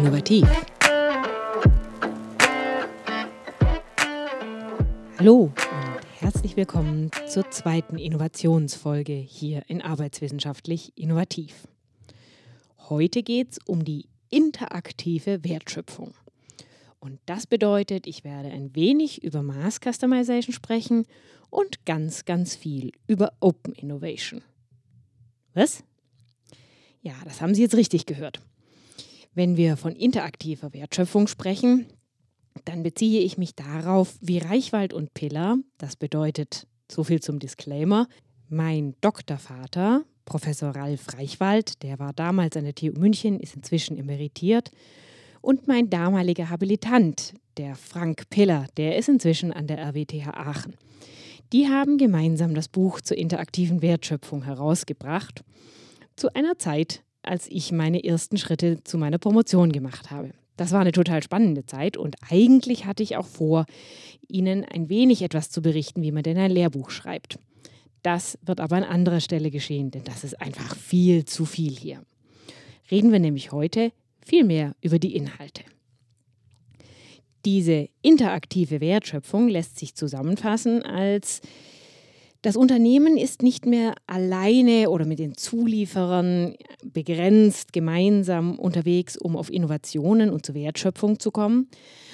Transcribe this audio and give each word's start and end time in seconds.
innovativ. 0.00 0.48
Hallo 5.18 5.52
und 5.52 6.00
herzlich 6.20 6.56
willkommen 6.56 7.10
zur 7.28 7.50
zweiten 7.50 7.98
Innovationsfolge 7.98 9.12
hier 9.12 9.62
in 9.68 9.82
Arbeitswissenschaftlich 9.82 10.96
Innovativ. 10.96 11.68
Heute 12.88 13.22
geht 13.22 13.52
es 13.52 13.58
um 13.66 13.84
die 13.84 14.08
interaktive 14.30 15.44
Wertschöpfung. 15.44 16.14
Und 16.98 17.20
das 17.26 17.46
bedeutet, 17.46 18.06
ich 18.06 18.24
werde 18.24 18.48
ein 18.48 18.74
wenig 18.74 19.22
über 19.22 19.42
Mass 19.42 19.80
Customization 19.84 20.54
sprechen 20.54 21.04
und 21.50 21.84
ganz, 21.84 22.24
ganz 22.24 22.56
viel 22.56 22.92
über 23.06 23.34
Open 23.40 23.74
Innovation. 23.74 24.40
Was? 25.52 25.84
Ja, 27.02 27.12
das 27.26 27.42
haben 27.42 27.54
Sie 27.54 27.60
jetzt 27.60 27.76
richtig 27.76 28.06
gehört. 28.06 28.40
Wenn 29.32 29.56
wir 29.56 29.76
von 29.76 29.94
interaktiver 29.94 30.72
Wertschöpfung 30.74 31.28
sprechen, 31.28 31.86
dann 32.64 32.82
beziehe 32.82 33.20
ich 33.20 33.38
mich 33.38 33.54
darauf, 33.54 34.16
wie 34.20 34.38
Reichwald 34.38 34.92
und 34.92 35.14
Piller, 35.14 35.58
das 35.78 35.96
bedeutet 35.96 36.66
so 36.90 37.04
viel 37.04 37.20
zum 37.20 37.38
Disclaimer, 37.38 38.08
mein 38.48 38.96
Doktorvater, 39.00 40.04
Professor 40.24 40.70
Ralf 40.70 41.14
Reichwald, 41.16 41.82
der 41.84 42.00
war 42.00 42.12
damals 42.12 42.56
an 42.56 42.64
der 42.64 42.74
TU 42.74 42.92
München, 42.98 43.38
ist 43.38 43.54
inzwischen 43.54 43.96
emeritiert, 43.96 44.72
und 45.40 45.68
mein 45.68 45.88
damaliger 45.88 46.50
Habilitant, 46.50 47.34
der 47.56 47.76
Frank 47.76 48.28
Piller, 48.30 48.66
der 48.76 48.98
ist 48.98 49.08
inzwischen 49.08 49.52
an 49.52 49.68
der 49.68 49.78
RWTH 49.78 50.28
Aachen. 50.34 50.74
Die 51.52 51.68
haben 51.68 51.98
gemeinsam 51.98 52.54
das 52.54 52.68
Buch 52.68 53.00
zur 53.00 53.16
interaktiven 53.16 53.80
Wertschöpfung 53.80 54.44
herausgebracht, 54.44 55.44
zu 56.16 56.34
einer 56.34 56.58
Zeit, 56.58 57.02
als 57.22 57.48
ich 57.48 57.72
meine 57.72 58.02
ersten 58.04 58.36
Schritte 58.36 58.82
zu 58.84 58.98
meiner 58.98 59.18
Promotion 59.18 59.72
gemacht 59.72 60.10
habe. 60.10 60.30
Das 60.56 60.72
war 60.72 60.80
eine 60.80 60.92
total 60.92 61.22
spannende 61.22 61.64
Zeit 61.64 61.96
und 61.96 62.16
eigentlich 62.28 62.84
hatte 62.84 63.02
ich 63.02 63.16
auch 63.16 63.26
vor, 63.26 63.66
Ihnen 64.28 64.64
ein 64.64 64.88
wenig 64.88 65.22
etwas 65.22 65.50
zu 65.50 65.62
berichten, 65.62 66.02
wie 66.02 66.12
man 66.12 66.22
denn 66.22 66.36
ein 66.36 66.50
Lehrbuch 66.50 66.90
schreibt. 66.90 67.38
Das 68.02 68.38
wird 68.42 68.60
aber 68.60 68.76
an 68.76 68.84
anderer 68.84 69.20
Stelle 69.20 69.50
geschehen, 69.50 69.90
denn 69.90 70.04
das 70.04 70.24
ist 70.24 70.40
einfach 70.40 70.76
viel 70.76 71.24
zu 71.24 71.44
viel 71.44 71.72
hier. 71.72 72.02
Reden 72.90 73.12
wir 73.12 73.18
nämlich 73.18 73.52
heute 73.52 73.92
viel 74.24 74.44
mehr 74.44 74.74
über 74.80 74.98
die 74.98 75.14
Inhalte. 75.14 75.62
Diese 77.44 77.88
interaktive 78.02 78.80
Wertschöpfung 78.80 79.48
lässt 79.48 79.78
sich 79.78 79.94
zusammenfassen 79.94 80.82
als 80.82 81.40
das 82.42 82.56
Unternehmen 82.56 83.18
ist 83.18 83.42
nicht 83.42 83.66
mehr 83.66 83.94
alleine 84.06 84.88
oder 84.88 85.04
mit 85.04 85.18
den 85.18 85.36
Zulieferern 85.36 86.54
begrenzt 86.82 87.72
gemeinsam 87.72 88.58
unterwegs, 88.58 89.16
um 89.16 89.36
auf 89.36 89.52
Innovationen 89.52 90.30
und 90.30 90.46
zur 90.46 90.54
Wertschöpfung 90.54 91.18
zu 91.18 91.30
kommen, 91.30 91.68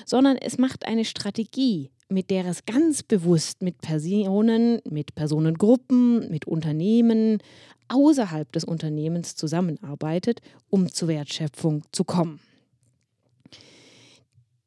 sondern 0.05 0.36
es 0.36 0.58
macht 0.58 0.86
eine 0.86 1.05
Strategie, 1.05 1.91
mit 2.08 2.30
der 2.30 2.44
es 2.46 2.64
ganz 2.64 3.05
bewusst 3.05 3.62
mit 3.62 3.80
Personen, 3.80 4.80
mit 4.88 5.14
Personengruppen, 5.14 6.28
mit 6.28 6.46
Unternehmen 6.46 7.38
außerhalb 7.88 8.50
des 8.50 8.64
Unternehmens 8.64 9.36
zusammenarbeitet, 9.36 10.40
um 10.68 10.92
zur 10.92 11.08
Wertschöpfung 11.08 11.84
zu 11.92 12.02
kommen. 12.02 12.40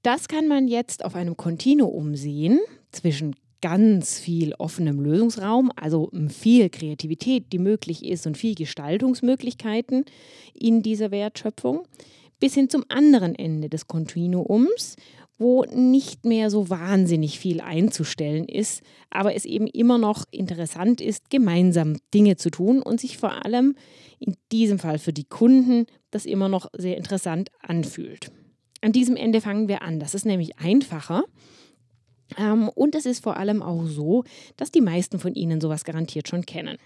Das 0.03 0.29
kann 0.29 0.47
man 0.47 0.69
jetzt 0.69 1.03
auf 1.03 1.15
einem 1.15 1.35
Kontinuum 1.35 2.15
sehen 2.15 2.59
zwischen 2.93 3.35
ganz 3.61 4.19
viel 4.19 4.53
offenem 4.57 4.99
Lösungsraum, 4.99 5.71
also 5.75 6.11
viel 6.29 6.69
Kreativität, 6.69 7.51
die 7.51 7.59
möglich 7.59 8.05
ist 8.05 8.25
und 8.27 8.37
viel 8.37 8.55
Gestaltungsmöglichkeiten 8.55 10.05
in 10.53 10.81
dieser 10.81 11.11
Wertschöpfung, 11.11 11.83
bis 12.39 12.53
hin 12.53 12.69
zum 12.69 12.85
anderen 12.87 13.35
Ende 13.35 13.69
des 13.69 13.87
Kontinuums, 13.87 14.95
wo 15.37 15.63
nicht 15.73 16.25
mehr 16.25 16.49
so 16.49 16.69
wahnsinnig 16.69 17.39
viel 17.39 17.61
einzustellen 17.61 18.45
ist, 18.47 18.83
aber 19.09 19.35
es 19.35 19.45
eben 19.45 19.67
immer 19.67 19.97
noch 19.97 20.25
interessant 20.31 20.99
ist, 20.99 21.29
gemeinsam 21.29 21.97
Dinge 22.13 22.35
zu 22.35 22.49
tun 22.49 22.81
und 22.81 22.99
sich 22.99 23.17
vor 23.17 23.45
allem 23.45 23.75
in 24.19 24.35
diesem 24.51 24.79
Fall 24.79 24.99
für 24.99 25.13
die 25.13 25.23
Kunden 25.23 25.85
das 26.11 26.25
immer 26.25 26.49
noch 26.49 26.67
sehr 26.77 26.97
interessant 26.97 27.51
anfühlt. 27.61 28.31
An 28.81 28.91
diesem 28.91 29.15
Ende 29.15 29.39
fangen 29.41 29.67
wir 29.69 29.81
an. 29.81 29.99
Das 29.99 30.13
ist 30.13 30.25
nämlich 30.25 30.57
einfacher 30.59 31.23
ähm, 32.37 32.69
und 32.69 32.95
es 32.95 33.05
ist 33.05 33.23
vor 33.23 33.37
allem 33.37 33.61
auch 33.61 33.85
so, 33.85 34.23
dass 34.57 34.71
die 34.71 34.81
meisten 34.81 35.19
von 35.19 35.33
Ihnen 35.33 35.61
sowas 35.61 35.83
garantiert 35.83 36.27
schon 36.27 36.45
kennen. 36.45 36.77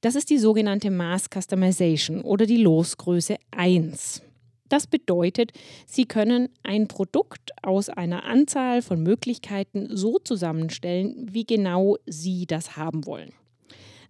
Das 0.00 0.14
ist 0.14 0.30
die 0.30 0.38
sogenannte 0.38 0.90
Mass 0.90 1.28
Customization 1.30 2.20
oder 2.20 2.46
die 2.46 2.58
Losgröße 2.58 3.36
1. 3.52 4.22
Das 4.68 4.86
bedeutet, 4.86 5.52
Sie 5.86 6.04
können 6.04 6.48
ein 6.62 6.88
Produkt 6.88 7.52
aus 7.62 7.88
einer 7.88 8.24
Anzahl 8.24 8.82
von 8.82 9.02
Möglichkeiten 9.02 9.88
so 9.96 10.18
zusammenstellen, 10.18 11.28
wie 11.30 11.44
genau 11.44 11.96
Sie 12.06 12.46
das 12.46 12.76
haben 12.76 13.06
wollen. 13.06 13.32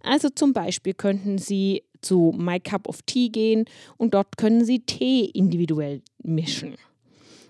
Also 0.02 0.28
zum 0.28 0.52
Beispiel 0.52 0.94
könnten 0.94 1.38
Sie 1.38 1.82
zu 2.00 2.34
My 2.36 2.60
Cup 2.60 2.88
of 2.88 3.02
Tea 3.02 3.30
gehen 3.30 3.64
und 3.96 4.14
dort 4.14 4.36
können 4.36 4.64
Sie 4.64 4.80
Tee 4.80 5.24
individuell 5.24 6.02
mischen. 6.22 6.76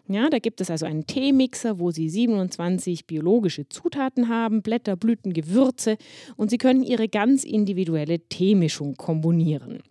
Ja, 0.06 0.28
da 0.28 0.38
gibt 0.38 0.60
es 0.60 0.70
also 0.70 0.84
einen 0.84 1.06
Teemixer, 1.06 1.78
wo 1.78 1.90
Sie 1.90 2.10
27 2.10 3.06
biologische 3.06 3.68
Zutaten 3.68 4.28
haben, 4.28 4.60
Blätter, 4.60 4.96
Blüten, 4.96 5.32
Gewürze 5.32 5.96
und 6.36 6.50
Sie 6.50 6.58
können 6.58 6.82
Ihre 6.82 7.08
ganz 7.08 7.42
individuelle 7.44 8.20
Teemischung 8.20 8.96
kombinieren. 8.96 9.82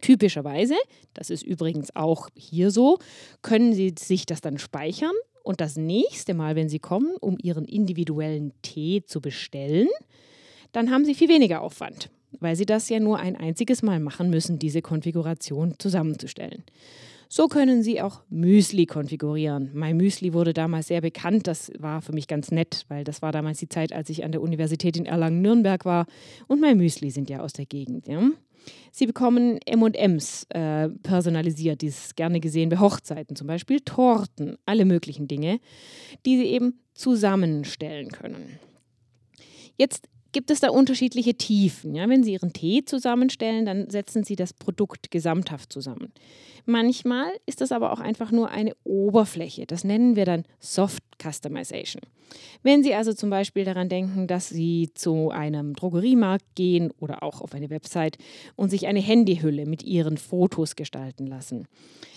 Typischerweise, 0.00 0.74
das 1.12 1.28
ist 1.28 1.42
übrigens 1.42 1.94
auch 1.94 2.28
hier 2.34 2.70
so, 2.70 2.98
können 3.42 3.74
Sie 3.74 3.94
sich 3.98 4.24
das 4.24 4.40
dann 4.40 4.58
speichern 4.58 5.14
und 5.42 5.60
das 5.60 5.76
nächste 5.76 6.32
Mal, 6.32 6.56
wenn 6.56 6.70
Sie 6.70 6.78
kommen, 6.78 7.14
um 7.20 7.36
Ihren 7.40 7.66
individuellen 7.66 8.52
Tee 8.62 9.04
zu 9.04 9.20
bestellen, 9.20 9.88
dann 10.72 10.90
haben 10.90 11.04
Sie 11.04 11.14
viel 11.14 11.28
weniger 11.28 11.60
Aufwand, 11.60 12.08
weil 12.40 12.56
Sie 12.56 12.66
das 12.66 12.88
ja 12.88 12.98
nur 12.98 13.18
ein 13.18 13.36
einziges 13.36 13.82
Mal 13.82 14.00
machen 14.00 14.30
müssen, 14.30 14.58
diese 14.58 14.80
Konfiguration 14.80 15.74
zusammenzustellen. 15.78 16.64
So 17.36 17.48
können 17.48 17.82
Sie 17.82 18.00
auch 18.00 18.22
Müsli 18.30 18.86
konfigurieren. 18.86 19.72
Mein 19.74 19.96
Müsli 19.96 20.34
wurde 20.34 20.54
damals 20.54 20.86
sehr 20.86 21.00
bekannt. 21.00 21.48
Das 21.48 21.72
war 21.80 22.00
für 22.00 22.12
mich 22.12 22.28
ganz 22.28 22.52
nett, 22.52 22.84
weil 22.86 23.02
das 23.02 23.22
war 23.22 23.32
damals 23.32 23.58
die 23.58 23.68
Zeit, 23.68 23.92
als 23.92 24.08
ich 24.08 24.22
an 24.22 24.30
der 24.30 24.40
Universität 24.40 24.96
in 24.96 25.04
Erlangen-Nürnberg 25.04 25.84
war. 25.84 26.06
Und 26.46 26.60
mein 26.60 26.76
Müsli 26.76 27.10
sind 27.10 27.28
ja 27.28 27.40
aus 27.40 27.52
der 27.52 27.66
Gegend. 27.66 28.06
Ja. 28.06 28.30
Sie 28.92 29.06
bekommen 29.06 29.58
MMs 29.66 30.46
äh, 30.50 30.90
personalisiert, 31.02 31.82
die 31.82 31.88
ist 31.88 32.14
gerne 32.14 32.38
gesehen 32.38 32.68
bei 32.68 32.78
Hochzeiten, 32.78 33.34
zum 33.34 33.48
Beispiel 33.48 33.80
Torten, 33.80 34.56
alle 34.64 34.84
möglichen 34.84 35.26
Dinge, 35.26 35.58
die 36.24 36.36
Sie 36.36 36.46
eben 36.46 36.78
zusammenstellen 36.94 38.12
können. 38.12 38.60
Jetzt 39.76 40.06
gibt 40.30 40.50
es 40.50 40.60
da 40.60 40.68
unterschiedliche 40.68 41.34
Tiefen. 41.34 41.94
Ja? 41.94 42.08
Wenn 42.08 42.22
Sie 42.22 42.34
Ihren 42.34 42.52
Tee 42.52 42.84
zusammenstellen, 42.84 43.64
dann 43.64 43.90
setzen 43.90 44.22
Sie 44.22 44.36
das 44.36 44.52
Produkt 44.52 45.10
gesamthaft 45.10 45.72
zusammen. 45.72 46.12
Manchmal 46.66 47.30
ist 47.44 47.60
das 47.60 47.72
aber 47.72 47.92
auch 47.92 48.00
einfach 48.00 48.30
nur 48.30 48.50
eine 48.50 48.72
Oberfläche. 48.84 49.66
Das 49.66 49.84
nennen 49.84 50.16
wir 50.16 50.24
dann 50.24 50.44
Soft 50.60 51.02
Customization. 51.22 52.02
Wenn 52.62 52.82
Sie 52.82 52.94
also 52.94 53.12
zum 53.12 53.28
Beispiel 53.28 53.64
daran 53.64 53.88
denken, 53.88 54.26
dass 54.26 54.48
Sie 54.48 54.90
zu 54.94 55.30
einem 55.30 55.74
Drogeriemarkt 55.74 56.54
gehen 56.54 56.90
oder 56.98 57.22
auch 57.22 57.42
auf 57.42 57.54
eine 57.54 57.70
Website 57.70 58.16
und 58.56 58.70
sich 58.70 58.86
eine 58.86 59.00
Handyhülle 59.00 59.66
mit 59.66 59.82
Ihren 59.82 60.16
Fotos 60.16 60.74
gestalten 60.74 61.26
lassen, 61.26 61.68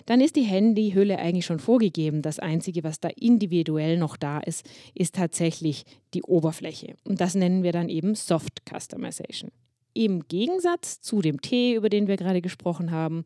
dann 0.06 0.22
ist 0.22 0.38
die 0.38 0.44
Handyhülle 0.44 1.20
eigentlich 1.20 1.46
schon 1.46 1.60
vorgegeben. 1.60 2.22
Das 2.22 2.40
Einzige, 2.40 2.84
was 2.84 3.02
da 3.02 3.10
individuell 3.10 3.98
noch 3.98 4.16
da 4.16 4.40
ist, 4.40 4.66
ist 4.96 5.16
tatsächlich 5.16 5.84
die 6.14 6.24
Oberfläche. 6.24 6.96
Und 7.04 7.20
das 7.20 7.36
nennen 7.36 7.64
wir 7.64 7.74
dann 7.74 7.90
eben 7.90 8.16
Soft 8.16 8.62
Customization. 8.66 9.52
Im 9.98 10.28
Gegensatz 10.28 11.02
zu 11.02 11.24
dem 11.24 11.42
Tee, 11.42 11.74
über 11.74 11.90
den 11.90 12.08
wir 12.08 12.18
gerade 12.18 12.40
gesprochen 12.40 12.92
haben, 12.92 13.26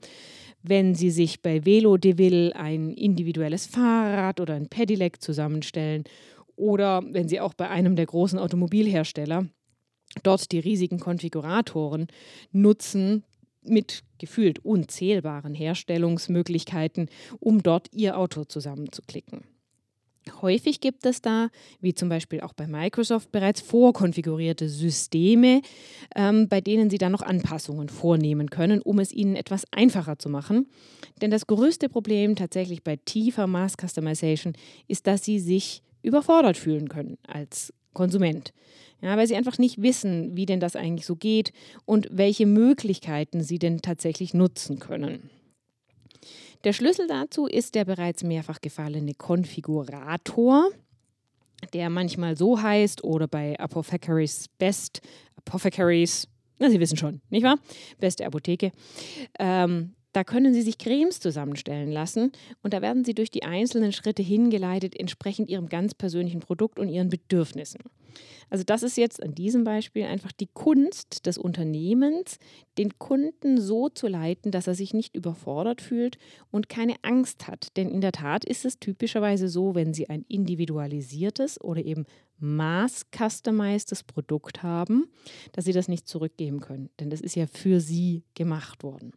wenn 0.64 0.96
Sie 0.96 1.10
sich 1.10 1.42
bei 1.42 1.66
Velo 1.66 1.98
de 1.98 2.18
Ville 2.18 2.56
ein 2.56 2.94
individuelles 2.94 3.66
Fahrrad 3.66 4.40
oder 4.40 4.54
ein 4.54 4.70
Pedelec 4.70 5.22
zusammenstellen 5.22 6.06
oder 6.56 7.04
wenn 7.06 7.28
Sie 7.28 7.42
auch 7.42 7.54
bei 7.54 7.70
einem 7.70 7.98
der 7.98 8.06
großen 8.06 8.40
Automobilhersteller 8.40 9.48
dort 10.24 10.54
die 10.54 10.60
riesigen 10.60 11.02
Konfiguratoren 11.02 12.08
nutzen 12.54 13.26
mit 13.64 14.04
gefühlt 14.18 14.64
unzählbaren 14.64 15.54
Herstellungsmöglichkeiten, 15.54 17.10
um 17.42 17.64
dort 17.64 17.90
Ihr 17.92 18.18
Auto 18.18 18.46
zusammenzuklicken. 18.46 19.44
Häufig 20.42 20.82
gibt 20.82 21.06
es 21.06 21.22
da, 21.22 21.50
wie 21.80 21.94
zum 21.94 22.10
Beispiel 22.10 22.42
auch 22.42 22.54
bei 22.54 22.68
Microsoft, 22.68 23.32
bereits 23.32 23.60
vorkonfigurierte 23.62 24.70
Systeme, 24.70 25.62
ähm, 26.16 26.48
bei 26.48 26.62
denen 26.62 26.90
Sie 26.90 27.00
dann 27.00 27.12
noch 27.12 27.24
Anpassungen 27.24 27.90
vornehmen 27.90 28.50
können, 28.50 28.82
um 28.82 29.00
es 29.00 29.12
Ihnen 29.12 29.36
etwas 29.36 29.66
einfacher 29.72 30.20
zu 30.20 30.30
machen. 30.30 30.68
Denn 31.22 31.32
das 31.32 31.48
größte 31.48 31.90
Problem 31.90 32.36
tatsächlich 32.36 32.84
bei 32.84 32.98
tiefer 32.98 33.48
Mass 33.48 33.74
Customization 33.78 34.54
ist, 34.88 35.08
dass 35.08 35.24
Sie 35.24 35.40
sich 35.40 35.82
überfordert 36.04 36.58
fühlen 36.58 36.88
können 36.88 37.18
als 37.28 37.74
Konsument. 37.94 38.54
Ja, 39.02 39.18
weil 39.18 39.28
sie 39.28 39.36
einfach 39.36 39.58
nicht 39.58 39.82
wissen, 39.82 40.38
wie 40.38 40.46
denn 40.46 40.60
das 40.60 40.76
eigentlich 40.76 41.08
so 41.08 41.16
geht 41.16 41.54
und 41.86 42.08
welche 42.12 42.46
Möglichkeiten 42.46 43.44
sie 43.44 43.58
denn 43.58 43.82
tatsächlich 43.82 44.34
nutzen 44.36 44.78
können. 44.78 45.32
Der 46.64 46.74
Schlüssel 46.74 47.08
dazu 47.08 47.48
ist 47.48 47.74
der 47.76 47.86
bereits 47.86 48.24
mehrfach 48.24 48.62
gefallene 48.62 49.14
Konfigurator, 49.16 50.70
der 51.74 51.90
manchmal 51.90 52.38
so 52.38 52.62
heißt 52.62 53.04
oder 53.04 53.28
bei 53.28 53.60
Apothecaries 53.60 54.48
Best, 54.60 55.02
Apothecaries, 55.38 56.28
na, 56.60 56.70
Sie 56.70 56.80
wissen 56.80 56.98
schon, 56.98 57.22
nicht 57.30 57.44
wahr? 57.44 57.58
Beste 58.00 58.26
Apotheke. 58.26 58.72
Ähm, 59.40 59.96
da 60.14 60.24
können 60.24 60.54
Sie 60.54 60.62
sich 60.62 60.78
Cremes 60.78 61.20
zusammenstellen 61.20 61.92
lassen 61.92 62.32
und 62.64 62.74
da 62.74 62.82
werden 62.82 63.06
Sie 63.06 63.14
durch 63.14 63.32
die 63.32 63.44
einzelnen 63.44 63.92
Schritte 63.92 64.24
hingeleitet, 64.24 65.00
entsprechend 65.00 65.50
Ihrem 65.50 65.70
ganz 65.70 65.94
persönlichen 65.94 66.40
Produkt 66.40 66.80
und 66.80 66.90
Ihren 66.90 67.10
Bedürfnissen. 67.10 67.82
Also 68.50 68.66
das 68.66 68.84
ist 68.84 68.98
jetzt 68.98 69.24
an 69.24 69.34
diesem 69.34 69.64
Beispiel 69.64 70.04
einfach 70.04 70.34
die 70.34 70.50
Kunst 70.54 71.26
des 71.26 71.38
Unternehmens, 71.38 72.38
den 72.78 72.98
Kunden 73.00 73.62
so 73.62 73.88
zu 73.88 74.08
leiten, 74.08 74.52
dass 74.52 74.68
er 74.68 74.76
sich 74.76 74.94
nicht 74.94 75.16
überfordert 75.16 75.82
fühlt 75.82 76.18
und 76.52 76.68
keine 76.68 76.96
Angst 77.02 77.48
hat. 77.48 77.70
Denn 77.78 77.90
in 77.90 78.02
der 78.02 78.12
Tat 78.12 78.44
ist 78.44 78.66
es 78.66 78.80
typischerweise 78.80 79.48
so, 79.48 79.76
wenn 79.76 79.94
Sie 79.94 80.10
ein 80.10 80.26
individualisiertes 80.28 81.62
oder 81.62 81.84
eben 81.86 82.06
maß-customized 82.40 84.06
Produkt 84.08 84.64
haben, 84.64 85.06
dass 85.54 85.66
Sie 85.66 85.74
das 85.74 85.88
nicht 85.88 86.08
zurückgeben 86.08 86.60
können. 86.60 86.90
Denn 87.00 87.10
das 87.10 87.22
ist 87.22 87.36
ja 87.36 87.48
für 87.48 87.80
Sie 87.80 88.24
gemacht 88.34 88.84
worden. 88.84 89.14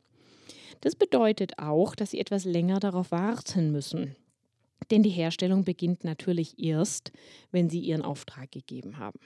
Das 0.81 0.97
bedeutet 0.97 1.59
auch, 1.59 1.95
dass 1.95 2.11
Sie 2.11 2.21
etwas 2.21 2.45
länger 2.45 2.81
darauf 2.81 3.11
warten 3.11 3.73
müssen. 3.73 4.17
Denn 4.91 5.03
die 5.03 5.11
Herstellung 5.11 5.65
beginnt 5.65 6.05
natürlich 6.05 6.59
erst, 6.59 7.13
wenn 7.51 7.71
Sie 7.71 7.81
Ihren 7.81 8.03
Auftrag 8.03 8.53
gegeben 8.53 8.99
haben. 8.99 9.19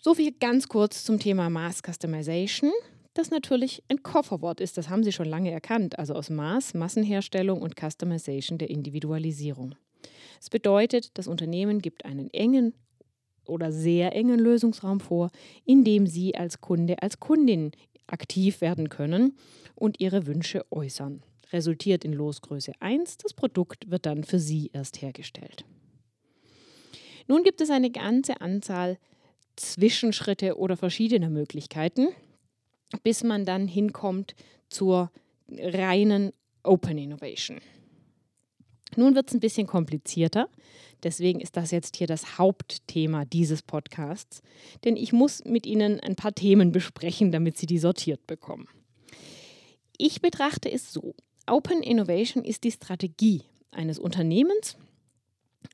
So 0.00 0.14
viel 0.14 0.32
ganz 0.32 0.68
kurz 0.68 1.04
zum 1.04 1.18
Thema 1.18 1.48
Mass 1.48 1.80
Customization, 1.82 2.72
das 3.14 3.30
natürlich 3.30 3.82
ein 3.88 4.02
Kofferwort 4.02 4.60
ist. 4.60 4.76
Das 4.76 4.88
haben 4.88 5.04
Sie 5.04 5.12
schon 5.12 5.28
lange 5.28 5.50
erkannt. 5.50 5.98
Also 5.98 6.14
aus 6.14 6.30
Maß, 6.30 6.74
Massenherstellung 6.74 7.62
und 7.62 7.74
Customization 7.80 8.58
der 8.58 8.70
Individualisierung. 8.70 9.76
Es 10.40 10.50
bedeutet, 10.50 11.16
das 11.16 11.28
Unternehmen 11.28 11.80
gibt 11.80 12.04
einen 12.04 12.28
engen 12.34 12.74
oder 13.46 13.72
sehr 13.72 14.14
engen 14.14 14.38
Lösungsraum 14.38 15.00
vor, 15.00 15.30
in 15.64 15.84
dem 15.84 16.06
Sie 16.06 16.34
als 16.34 16.60
Kunde, 16.60 17.00
als 17.02 17.20
Kundin 17.20 17.70
aktiv 18.06 18.60
werden 18.60 18.88
können 18.88 19.36
und 19.74 20.00
ihre 20.00 20.26
Wünsche 20.26 20.64
äußern. 20.70 21.22
Resultiert 21.52 22.04
in 22.04 22.12
Losgröße 22.12 22.72
1, 22.80 23.18
das 23.18 23.32
Produkt 23.32 23.90
wird 23.90 24.06
dann 24.06 24.24
für 24.24 24.38
Sie 24.38 24.70
erst 24.72 25.00
hergestellt. 25.02 25.64
Nun 27.26 27.42
gibt 27.42 27.60
es 27.60 27.70
eine 27.70 27.90
ganze 27.90 28.40
Anzahl 28.40 28.98
Zwischenschritte 29.56 30.58
oder 30.58 30.76
verschiedener 30.76 31.30
Möglichkeiten, 31.30 32.08
bis 33.02 33.22
man 33.22 33.44
dann 33.44 33.68
hinkommt 33.68 34.34
zur 34.68 35.10
reinen 35.48 36.32
Open 36.62 36.98
Innovation. 36.98 37.60
Nun 38.96 39.14
wird 39.14 39.28
es 39.28 39.34
ein 39.34 39.40
bisschen 39.40 39.66
komplizierter. 39.66 40.48
Deswegen 41.02 41.40
ist 41.40 41.56
das 41.56 41.70
jetzt 41.70 41.96
hier 41.96 42.06
das 42.06 42.38
Hauptthema 42.38 43.24
dieses 43.24 43.62
Podcasts. 43.62 44.42
Denn 44.84 44.96
ich 44.96 45.12
muss 45.12 45.44
mit 45.44 45.66
Ihnen 45.66 46.00
ein 46.00 46.16
paar 46.16 46.34
Themen 46.34 46.72
besprechen, 46.72 47.32
damit 47.32 47.58
Sie 47.58 47.66
die 47.66 47.78
sortiert 47.78 48.26
bekommen. 48.26 48.68
Ich 49.96 50.20
betrachte 50.20 50.70
es 50.70 50.92
so. 50.92 51.14
Open 51.46 51.82
Innovation 51.82 52.42
ist 52.44 52.64
die 52.64 52.72
Strategie 52.72 53.42
eines 53.70 53.98
Unternehmens, 53.98 54.76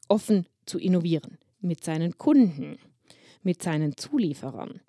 offen 0.08 0.46
zu 0.66 0.78
innovieren 0.78 1.38
mit 1.60 1.84
seinen 1.84 2.18
Kunden, 2.18 2.78
mit 3.42 3.62
seinen 3.62 3.96
Zulieferern, 3.96 4.80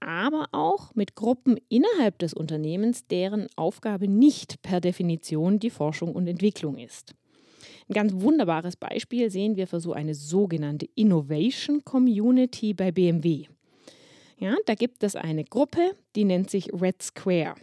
aber 0.00 0.48
auch 0.52 0.94
mit 0.94 1.14
Gruppen 1.14 1.58
innerhalb 1.68 2.18
des 2.18 2.34
Unternehmens, 2.34 3.06
deren 3.06 3.48
Aufgabe 3.56 4.08
nicht 4.08 4.62
per 4.62 4.80
Definition 4.80 5.58
die 5.58 5.70
Forschung 5.70 6.14
und 6.14 6.26
Entwicklung 6.26 6.78
ist. 6.78 7.14
Ein 7.88 7.94
ganz 7.94 8.12
wunderbares 8.14 8.76
Beispiel 8.76 9.30
sehen 9.30 9.56
wir 9.56 9.66
für 9.66 9.80
so 9.80 9.92
eine 9.92 10.14
sogenannte 10.14 10.88
Innovation 10.94 11.84
Community 11.84 12.74
bei 12.74 12.92
BMW. 12.92 13.46
Ja, 14.38 14.56
da 14.66 14.74
gibt 14.74 15.04
es 15.04 15.14
eine 15.14 15.44
Gruppe, 15.44 15.92
die 16.16 16.24
nennt 16.24 16.50
sich 16.50 16.72
Red 16.72 17.02
Square. 17.02 17.54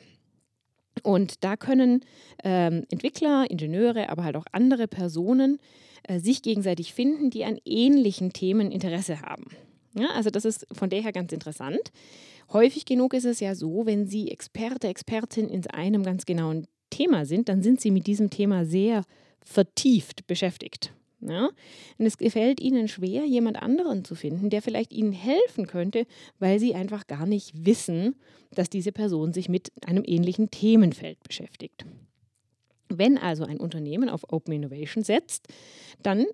Und 1.03 1.43
da 1.43 1.55
können 1.55 2.05
ähm, 2.43 2.85
Entwickler, 2.89 3.49
Ingenieure, 3.49 4.09
aber 4.09 4.23
halt 4.23 4.35
auch 4.35 4.45
andere 4.51 4.87
Personen 4.87 5.59
äh, 6.03 6.19
sich 6.19 6.41
gegenseitig 6.41 6.93
finden, 6.93 7.29
die 7.29 7.45
an 7.45 7.57
ähnlichen 7.65 8.33
Themen 8.33 8.71
Interesse 8.71 9.21
haben. 9.21 9.47
Ja, 9.95 10.09
also 10.15 10.29
das 10.29 10.45
ist 10.45 10.67
von 10.71 10.89
daher 10.89 11.11
ganz 11.11 11.31
interessant. 11.31 11.91
Häufig 12.51 12.85
genug 12.85 13.13
ist 13.13 13.25
es 13.25 13.39
ja 13.39 13.55
so, 13.55 13.85
wenn 13.85 14.07
Sie 14.07 14.31
Experte, 14.31 14.87
Expertin 14.87 15.49
in 15.49 15.65
einem 15.67 16.03
ganz 16.03 16.25
genauen 16.25 16.67
Thema 16.89 17.25
sind, 17.25 17.49
dann 17.49 17.61
sind 17.61 17.81
Sie 17.81 17.91
mit 17.91 18.07
diesem 18.07 18.29
Thema 18.29 18.65
sehr 18.65 19.03
vertieft 19.43 20.27
beschäftigt. 20.27 20.93
Ja? 21.21 21.49
Und 21.97 22.05
es 22.05 22.17
gefällt 22.17 22.59
ihnen 22.59 22.87
schwer, 22.87 23.25
jemand 23.25 23.61
anderen 23.61 24.05
zu 24.05 24.15
finden, 24.15 24.49
der 24.49 24.61
vielleicht 24.61 24.93
ihnen 24.93 25.11
helfen 25.11 25.67
könnte, 25.67 26.05
weil 26.39 26.59
sie 26.59 26.75
einfach 26.75 27.07
gar 27.07 27.25
nicht 27.25 27.65
wissen, 27.65 28.15
dass 28.51 28.69
diese 28.69 28.91
Person 28.91 29.33
sich 29.33 29.49
mit 29.49 29.71
einem 29.85 30.03
ähnlichen 30.05 30.49
Themenfeld 30.49 31.21
beschäftigt. 31.23 31.85
Wenn 32.87 33.17
also 33.17 33.43
ein 33.43 33.59
Unternehmen 33.59 34.09
auf 34.09 34.31
Open 34.31 34.53
Innovation 34.53 35.03
setzt, 35.03 35.47
dann 36.01 36.25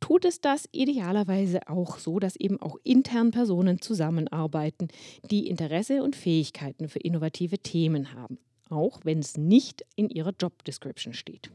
tut 0.00 0.26
es 0.26 0.42
das 0.42 0.68
idealerweise 0.70 1.66
auch 1.68 1.96
so, 1.96 2.18
dass 2.18 2.36
eben 2.36 2.60
auch 2.60 2.76
intern 2.84 3.30
Personen 3.30 3.80
zusammenarbeiten, 3.80 4.88
die 5.30 5.48
Interesse 5.48 6.02
und 6.02 6.14
Fähigkeiten 6.14 6.90
für 6.90 6.98
innovative 6.98 7.58
Themen 7.58 8.12
haben, 8.12 8.36
auch 8.68 9.00
wenn 9.04 9.20
es 9.20 9.38
nicht 9.38 9.86
in 9.96 10.10
ihrer 10.10 10.34
Job 10.38 10.62
Description 10.64 11.14
steht. 11.14 11.50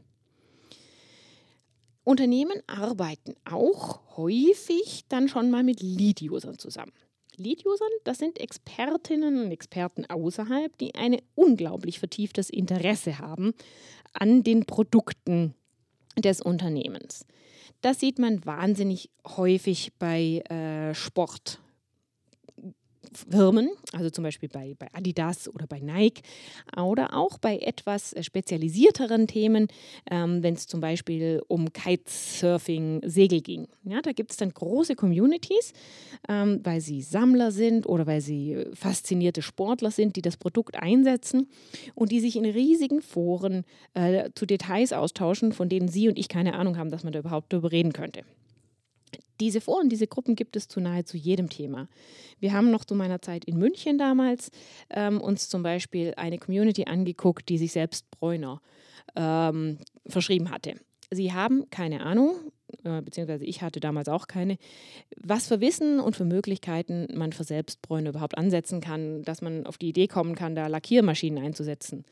Unternehmen 2.04 2.62
arbeiten 2.66 3.34
auch 3.44 4.16
häufig 4.16 5.04
dann 5.08 5.28
schon 5.28 5.50
mal 5.50 5.62
mit 5.62 5.80
Lead-Usern 5.80 6.58
zusammen. 6.58 6.92
Lead-Usern, 7.36 7.90
das 8.04 8.18
sind 8.18 8.38
Expertinnen 8.38 9.42
und 9.42 9.50
Experten 9.50 10.04
außerhalb, 10.06 10.76
die 10.78 10.94
ein 10.94 11.20
unglaublich 11.34 11.98
vertieftes 11.98 12.50
Interesse 12.50 13.18
haben 13.18 13.54
an 14.12 14.42
den 14.42 14.66
Produkten 14.66 15.54
des 16.18 16.40
Unternehmens. 16.40 17.26
Das 17.80 18.00
sieht 18.00 18.18
man 18.18 18.44
wahnsinnig 18.44 19.10
häufig 19.26 19.92
bei 19.98 20.42
äh, 20.50 20.94
Sport, 20.94 21.60
Firmen, 23.30 23.70
also 23.92 24.10
zum 24.10 24.24
Beispiel 24.24 24.48
bei, 24.48 24.74
bei 24.78 24.86
Adidas 24.92 25.48
oder 25.48 25.66
bei 25.66 25.80
Nike 25.80 26.22
oder 26.76 27.14
auch 27.14 27.38
bei 27.38 27.58
etwas 27.58 28.12
äh, 28.12 28.22
spezialisierteren 28.22 29.26
Themen, 29.26 29.68
ähm, 30.10 30.42
wenn 30.42 30.54
es 30.54 30.66
zum 30.66 30.80
Beispiel 30.80 31.42
um 31.48 31.72
Kitesurfing, 31.72 33.00
Segel 33.04 33.40
ging. 33.40 33.68
Ja, 33.84 34.00
da 34.00 34.12
gibt 34.12 34.30
es 34.30 34.36
dann 34.36 34.50
große 34.50 34.94
Communities, 34.94 35.72
ähm, 36.28 36.60
weil 36.62 36.80
sie 36.80 37.02
Sammler 37.02 37.50
sind 37.50 37.86
oder 37.86 38.06
weil 38.06 38.20
sie 38.20 38.52
äh, 38.52 38.74
faszinierte 38.74 39.42
Sportler 39.42 39.90
sind, 39.90 40.16
die 40.16 40.22
das 40.22 40.36
Produkt 40.36 40.76
einsetzen 40.76 41.48
und 41.94 42.12
die 42.12 42.20
sich 42.20 42.36
in 42.36 42.44
riesigen 42.44 43.02
Foren 43.02 43.64
äh, 43.94 44.30
zu 44.34 44.46
Details 44.46 44.92
austauschen, 44.92 45.52
von 45.52 45.68
denen 45.68 45.88
Sie 45.88 46.08
und 46.08 46.18
ich 46.18 46.28
keine 46.28 46.54
Ahnung 46.54 46.76
haben, 46.76 46.90
dass 46.90 47.04
man 47.04 47.12
da 47.12 47.18
überhaupt 47.18 47.52
darüber 47.52 47.72
reden 47.72 47.92
könnte. 47.92 48.22
Diese 49.40 49.60
Foren, 49.60 49.88
diese 49.88 50.06
Gruppen 50.06 50.36
gibt 50.36 50.54
es 50.54 50.68
zu 50.68 50.80
nahezu 50.80 51.16
jedem 51.16 51.48
Thema. 51.48 51.88
Wir 52.38 52.52
haben 52.52 52.70
noch 52.70 52.84
zu 52.84 52.94
meiner 52.94 53.22
Zeit 53.22 53.44
in 53.44 53.56
München 53.58 53.98
damals 53.98 54.50
ähm, 54.90 55.20
uns 55.20 55.48
zum 55.48 55.62
Beispiel 55.62 56.12
eine 56.16 56.38
Community 56.38 56.84
angeguckt, 56.84 57.48
die 57.48 57.58
sich 57.58 57.72
selbst 57.72 58.10
Bräuner 58.10 58.60
ähm, 59.16 59.78
verschrieben 60.06 60.50
hatte. 60.50 60.74
Sie 61.10 61.32
haben 61.32 61.68
keine 61.70 62.02
Ahnung, 62.02 62.36
äh, 62.84 63.02
beziehungsweise 63.02 63.44
ich 63.44 63.62
hatte 63.62 63.80
damals 63.80 64.08
auch 64.08 64.28
keine, 64.28 64.58
was 65.16 65.48
für 65.48 65.60
Wissen 65.60 65.98
und 65.98 66.14
für 66.14 66.24
Möglichkeiten 66.24 67.08
man 67.14 67.32
für 67.32 67.44
Selbstbräune 67.44 68.10
überhaupt 68.10 68.38
ansetzen 68.38 68.80
kann, 68.80 69.22
dass 69.22 69.42
man 69.42 69.66
auf 69.66 69.78
die 69.78 69.88
Idee 69.88 70.06
kommen 70.06 70.34
kann, 70.34 70.54
da 70.54 70.66
Lackiermaschinen 70.68 71.42
einzusetzen. 71.42 72.04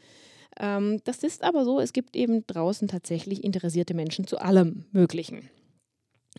Ähm, 0.58 1.00
das 1.04 1.22
ist 1.22 1.44
aber 1.44 1.64
so, 1.64 1.78
es 1.78 1.92
gibt 1.92 2.16
eben 2.16 2.46
draußen 2.46 2.88
tatsächlich 2.88 3.44
interessierte 3.44 3.94
Menschen 3.94 4.26
zu 4.26 4.38
allem 4.38 4.86
Möglichen. 4.90 5.48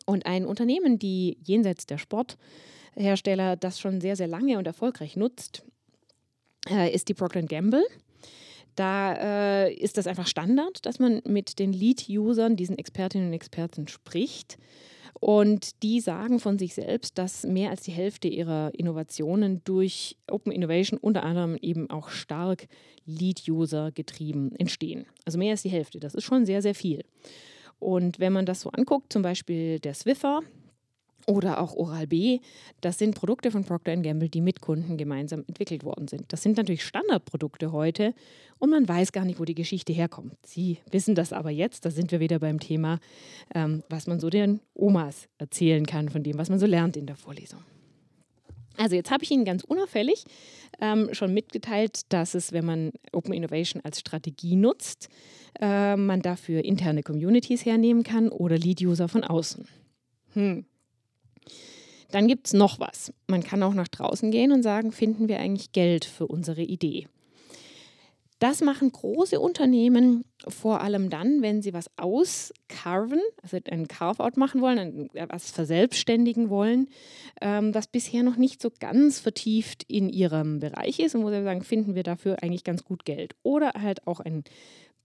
Und 0.09 0.25
ein 0.25 0.47
Unternehmen, 0.47 0.97
die 0.97 1.37
jenseits 1.43 1.85
der 1.85 1.99
Sporthersteller 1.99 3.55
das 3.55 3.79
schon 3.79 4.01
sehr, 4.01 4.15
sehr 4.15 4.27
lange 4.27 4.57
und 4.57 4.65
erfolgreich 4.65 5.15
nutzt, 5.15 5.63
äh, 6.67 6.91
ist 6.91 7.09
die 7.09 7.13
Procter 7.13 7.43
Gamble. 7.43 7.85
Da 8.73 9.65
äh, 9.65 9.71
ist 9.71 9.99
das 9.99 10.07
einfach 10.07 10.25
Standard, 10.25 10.83
dass 10.87 10.97
man 10.97 11.21
mit 11.27 11.59
den 11.59 11.73
Lead-Usern, 11.73 12.55
diesen 12.55 12.79
Expertinnen 12.79 13.27
und 13.27 13.33
Experten 13.33 13.87
spricht. 13.87 14.57
Und 15.19 15.83
die 15.83 15.99
sagen 15.99 16.39
von 16.39 16.57
sich 16.57 16.73
selbst, 16.73 17.19
dass 17.19 17.43
mehr 17.43 17.69
als 17.69 17.83
die 17.83 17.91
Hälfte 17.91 18.29
ihrer 18.29 18.71
Innovationen 18.73 19.61
durch 19.63 20.17
Open 20.27 20.51
Innovation 20.51 20.97
unter 20.97 21.21
anderem 21.21 21.55
eben 21.61 21.87
auch 21.91 22.09
stark 22.09 22.67
Lead-User 23.05 23.91
getrieben 23.91 24.55
entstehen. 24.55 25.05
Also 25.23 25.37
mehr 25.37 25.51
als 25.51 25.61
die 25.61 25.69
Hälfte. 25.69 25.99
Das 25.99 26.15
ist 26.15 26.23
schon 26.23 26.47
sehr, 26.47 26.63
sehr 26.63 26.73
viel. 26.73 27.03
Und 27.79 28.19
wenn 28.19 28.33
man 28.33 28.45
das 28.45 28.61
so 28.61 28.69
anguckt, 28.69 29.11
zum 29.11 29.21
Beispiel 29.21 29.79
der 29.79 29.93
Swiffer, 29.93 30.41
oder 31.29 31.61
auch 31.61 31.75
Oral-B, 31.75 32.39
das 32.81 32.97
sind 32.97 33.15
Produkte 33.15 33.51
von 33.51 33.63
Procter 33.63 33.95
Gamble, 33.97 34.29
die 34.29 34.41
mit 34.41 34.61
Kunden 34.61 34.97
gemeinsam 34.97 35.43
entwickelt 35.47 35.83
worden 35.83 36.07
sind. 36.07 36.31
Das 36.33 36.41
sind 36.41 36.57
natürlich 36.57 36.83
Standardprodukte 36.83 37.71
heute 37.71 38.13
und 38.57 38.71
man 38.71 38.87
weiß 38.87 39.11
gar 39.11 39.25
nicht, 39.25 39.39
wo 39.39 39.45
die 39.45 39.55
Geschichte 39.55 39.93
herkommt. 39.93 40.33
Sie 40.45 40.79
wissen 40.91 41.15
das 41.15 41.33
aber 41.33 41.51
jetzt, 41.51 41.85
da 41.85 41.91
sind 41.91 42.11
wir 42.11 42.19
wieder 42.19 42.39
beim 42.39 42.59
Thema, 42.59 42.99
ähm, 43.53 43.83
was 43.89 44.07
man 44.07 44.19
so 44.19 44.29
den 44.29 44.59
Omas 44.73 45.27
erzählen 45.37 45.85
kann 45.85 46.09
von 46.09 46.23
dem, 46.23 46.37
was 46.37 46.49
man 46.49 46.59
so 46.59 46.65
lernt 46.65 46.97
in 46.97 47.05
der 47.05 47.15
Vorlesung. 47.15 47.59
Also 48.79 48.95
jetzt 48.95 49.11
habe 49.11 49.25
ich 49.25 49.31
Ihnen 49.31 49.43
ganz 49.43 49.65
unauffällig 49.65 50.23
ähm, 50.79 51.09
schon 51.11 51.33
mitgeteilt, 51.33 52.01
dass 52.13 52.33
es, 52.33 52.53
wenn 52.53 52.65
man 52.65 52.91
Open 53.11 53.33
Innovation 53.33 53.83
als 53.83 53.99
Strategie 53.99 54.55
nutzt, 54.55 55.09
äh, 55.59 55.97
man 55.97 56.21
dafür 56.21 56.63
interne 56.63 57.03
Communities 57.03 57.65
hernehmen 57.65 58.03
kann 58.03 58.29
oder 58.29 58.57
Lead-User 58.57 59.09
von 59.09 59.25
außen. 59.25 59.67
Hm. 60.33 60.65
Dann 62.11 62.27
gibt 62.29 62.47
es 62.47 62.53
noch 62.53 62.79
was. 62.79 63.13
Man 63.27 63.43
kann 63.43 63.61
auch 63.63 63.73
nach 63.73 63.89
draußen 63.89 64.31
gehen 64.31 64.53
und 64.53 64.63
sagen, 64.63 64.93
finden 64.93 65.27
wir 65.27 65.39
eigentlich 65.39 65.73
Geld 65.73 66.05
für 66.05 66.27
unsere 66.27 66.61
Idee. 66.61 67.07
Das 68.39 68.61
machen 68.61 68.91
große 68.91 69.37
Unternehmen 69.37 70.23
vor 70.47 70.79
allem 70.79 71.09
dann, 71.09 71.41
wenn 71.41 71.61
sie 71.61 71.73
was 71.73 71.89
auscarven, 71.97 73.19
also 73.43 73.57
einen 73.69 73.89
Carve-out 73.89 74.37
machen 74.37 74.61
wollen, 74.61 75.09
was 75.27 75.51
verselbstständigen 75.51 76.49
wollen, 76.49 76.87
ähm, 77.41 77.75
was 77.75 77.87
bisher 77.87 78.23
noch 78.23 78.37
nicht 78.37 78.61
so 78.61 78.71
ganz 78.79 79.19
vertieft 79.19 79.83
in 79.83 80.07
ihrem 80.07 80.61
Bereich 80.61 80.99
ist 80.99 81.15
und 81.15 81.23
wo 81.23 81.29
sie 81.29 81.43
sagen, 81.43 81.63
finden 81.63 81.95
wir 81.95 82.03
dafür 82.03 82.41
eigentlich 82.41 82.63
ganz 82.63 82.85
gut 82.85 83.03
Geld. 83.03 83.35
Oder 83.43 83.73
halt 83.73 84.07
auch 84.07 84.21
ein 84.21 84.45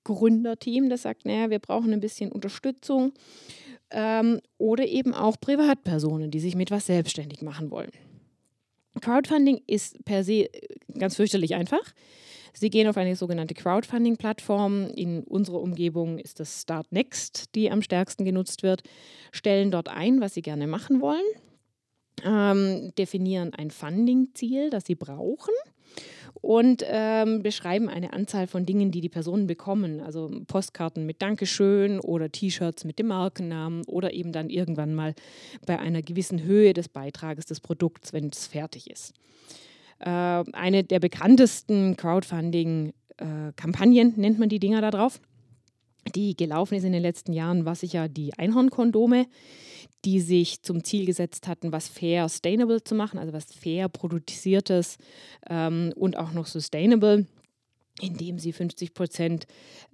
Gründerteam, 0.04 0.88
das 0.88 1.02
sagt, 1.02 1.24
naja, 1.24 1.50
wir 1.50 1.58
brauchen 1.58 1.92
ein 1.92 2.00
bisschen 2.00 2.30
Unterstützung 2.30 3.14
ähm, 3.90 4.40
oder 4.58 4.86
eben 4.86 5.12
auch 5.12 5.40
Privatpersonen, 5.40 6.30
die 6.30 6.40
sich 6.40 6.54
mit 6.54 6.70
was 6.70 6.86
selbstständig 6.86 7.42
machen 7.42 7.72
wollen. 7.72 7.90
Crowdfunding 9.00 9.60
ist 9.66 10.04
per 10.04 10.22
se 10.22 10.44
äh, 10.44 10.68
ganz 10.96 11.16
fürchterlich 11.16 11.54
einfach. 11.54 11.82
Sie 12.56 12.70
gehen 12.70 12.88
auf 12.88 12.96
eine 12.96 13.16
sogenannte 13.16 13.54
Crowdfunding-Plattform. 13.54 14.86
In 14.94 15.24
unserer 15.24 15.60
Umgebung 15.60 16.18
ist 16.18 16.38
das 16.40 16.62
Start 16.62 16.90
Next, 16.92 17.54
die 17.54 17.70
am 17.70 17.82
stärksten 17.82 18.24
genutzt 18.24 18.62
wird. 18.62 18.82
Stellen 19.32 19.70
dort 19.70 19.88
ein, 19.88 20.20
was 20.20 20.34
Sie 20.34 20.42
gerne 20.42 20.66
machen 20.66 21.00
wollen, 21.00 21.24
ähm, 22.24 22.92
definieren 22.96 23.52
ein 23.54 23.70
Funding-Ziel, 23.70 24.70
das 24.70 24.86
Sie 24.86 24.94
brauchen 24.94 25.52
und 26.40 26.84
ähm, 26.86 27.42
beschreiben 27.42 27.88
eine 27.88 28.12
Anzahl 28.12 28.46
von 28.46 28.66
Dingen, 28.66 28.90
die 28.90 29.00
die 29.00 29.08
Personen 29.08 29.46
bekommen. 29.46 30.00
Also 30.00 30.30
Postkarten 30.46 31.06
mit 31.06 31.22
Dankeschön 31.22 32.00
oder 32.00 32.30
T-Shirts 32.30 32.84
mit 32.84 32.98
dem 32.98 33.08
Markennamen 33.08 33.84
oder 33.86 34.12
eben 34.12 34.30
dann 34.30 34.50
irgendwann 34.50 34.94
mal 34.94 35.14
bei 35.66 35.78
einer 35.78 36.02
gewissen 36.02 36.42
Höhe 36.42 36.72
des 36.72 36.88
Beitrages 36.88 37.46
des 37.46 37.60
Produkts, 37.60 38.12
wenn 38.12 38.28
es 38.28 38.46
fertig 38.46 38.90
ist. 38.90 39.14
Äh, 40.00 40.44
eine 40.52 40.84
der 40.84 41.00
bekanntesten 41.00 41.96
Crowdfunding-Kampagnen, 41.96 44.14
äh, 44.14 44.20
nennt 44.20 44.38
man 44.38 44.48
die 44.48 44.60
Dinger 44.60 44.80
da 44.80 44.90
drauf, 44.90 45.20
die 46.14 46.36
gelaufen 46.36 46.74
ist 46.74 46.84
in 46.84 46.92
den 46.92 47.02
letzten 47.02 47.32
Jahren, 47.32 47.64
war 47.64 47.74
sicher 47.74 48.08
die 48.08 48.38
Einhornkondome 48.38 49.26
die 50.04 50.20
sich 50.20 50.62
zum 50.62 50.84
Ziel 50.84 51.06
gesetzt 51.06 51.48
hatten, 51.48 51.72
was 51.72 51.88
fair 51.88 52.28
sustainable 52.28 52.84
zu 52.84 52.94
machen, 52.94 53.18
also 53.18 53.32
was 53.32 53.46
fair 53.46 53.88
produziertes 53.88 54.98
ähm, 55.48 55.94
und 55.96 56.18
auch 56.18 56.32
noch 56.32 56.46
sustainable 56.46 57.26
indem 58.00 58.38
sie 58.38 58.52
50 58.52 58.92
Prozent 58.92 59.46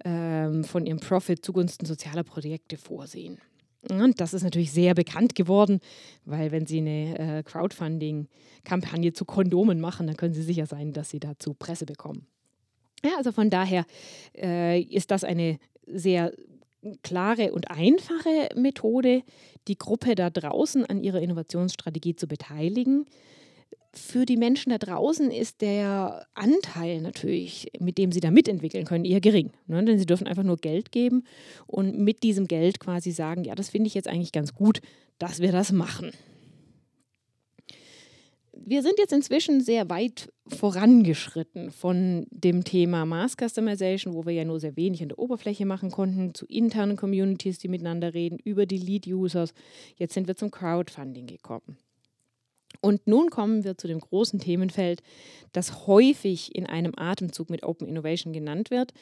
ähm, 0.03 0.63
von 0.63 0.85
ihrem 0.85 0.99
Profit 0.99 1.45
zugunsten 1.45 1.85
sozialer 1.85 2.23
Projekte 2.23 2.77
vorsehen. 2.77 3.39
Und 3.89 4.21
das 4.21 4.33
ist 4.33 4.43
natürlich 4.43 4.71
sehr 4.71 4.93
bekannt 4.93 5.33
geworden, 5.35 5.79
weil 6.25 6.51
wenn 6.51 6.67
Sie 6.67 6.77
eine 6.77 7.39
äh, 7.39 7.43
Crowdfunding-Kampagne 7.43 9.13
zu 9.13 9.25
Kondomen 9.25 9.79
machen, 9.79 10.07
dann 10.07 10.17
können 10.17 10.33
Sie 10.33 10.43
sicher 10.43 10.67
sein, 10.67 10.93
dass 10.93 11.09
Sie 11.09 11.19
dazu 11.19 11.53
Presse 11.53 11.85
bekommen. 11.85 12.27
Ja, 13.03 13.11
also 13.17 13.31
von 13.31 13.49
daher 13.49 13.85
äh, 14.37 14.79
ist 14.81 15.09
das 15.09 15.23
eine 15.23 15.57
sehr 15.87 16.31
klare 17.03 17.53
und 17.53 17.71
einfache 17.71 18.49
Methode, 18.55 19.23
die 19.67 19.77
Gruppe 19.77 20.15
da 20.15 20.29
draußen 20.29 20.85
an 20.85 21.03
ihrer 21.03 21.21
Innovationsstrategie 21.21 22.15
zu 22.15 22.27
beteiligen. 22.27 23.05
Für 23.93 24.25
die 24.25 24.37
Menschen 24.37 24.69
da 24.69 24.77
draußen 24.77 25.31
ist 25.31 25.61
der 25.61 26.25
Anteil 26.33 27.01
natürlich, 27.01 27.71
mit 27.79 27.97
dem 27.97 28.11
sie 28.11 28.21
da 28.21 28.31
mitentwickeln 28.31 28.85
können, 28.85 29.03
eher 29.03 29.19
gering. 29.19 29.51
Ne? 29.67 29.83
Denn 29.83 29.99
sie 29.99 30.05
dürfen 30.05 30.27
einfach 30.27 30.43
nur 30.43 30.57
Geld 30.57 30.91
geben 30.91 31.25
und 31.67 31.99
mit 31.99 32.23
diesem 32.23 32.47
Geld 32.47 32.79
quasi 32.79 33.11
sagen, 33.11 33.43
ja, 33.43 33.53
das 33.53 33.69
finde 33.69 33.87
ich 33.87 33.93
jetzt 33.93 34.07
eigentlich 34.07 34.31
ganz 34.31 34.53
gut, 34.53 34.79
dass 35.19 35.41
wir 35.41 35.51
das 35.51 35.71
machen 35.71 36.11
wir 38.65 38.81
sind 38.81 38.99
jetzt 38.99 39.13
inzwischen 39.13 39.61
sehr 39.61 39.89
weit 39.89 40.31
vorangeschritten 40.47 41.71
von 41.71 42.25
dem 42.29 42.63
Thema 42.63 43.05
Mass 43.05 43.35
Customization, 43.35 44.13
wo 44.13 44.25
wir 44.25 44.33
ja 44.33 44.45
nur 44.45 44.59
sehr 44.59 44.75
wenig 44.75 45.01
in 45.01 45.09
der 45.09 45.19
Oberfläche 45.19 45.65
machen 45.65 45.91
konnten, 45.91 46.33
zu 46.33 46.45
internen 46.45 46.97
Communities, 46.97 47.59
die 47.59 47.67
miteinander 47.67 48.13
reden, 48.13 48.39
über 48.43 48.65
die 48.65 48.77
Lead-Users. 48.77 49.53
Jetzt 49.95 50.13
sind 50.13 50.27
wir 50.27 50.35
zum 50.35 50.51
Crowdfunding 50.51 51.27
gekommen. 51.27 51.77
Und 52.79 53.05
nun 53.07 53.29
kommen 53.29 53.63
wir 53.63 53.77
zu 53.77 53.87
dem 53.87 53.99
großen 53.99 54.39
Themenfeld, 54.39 55.01
das 55.51 55.87
häufig 55.87 56.55
in 56.55 56.65
einem 56.65 56.93
Atemzug 56.95 57.49
mit 57.49 57.63
Open 57.63 57.87
Innovation 57.87 58.33
genannt 58.33 58.71
wird 58.71 58.93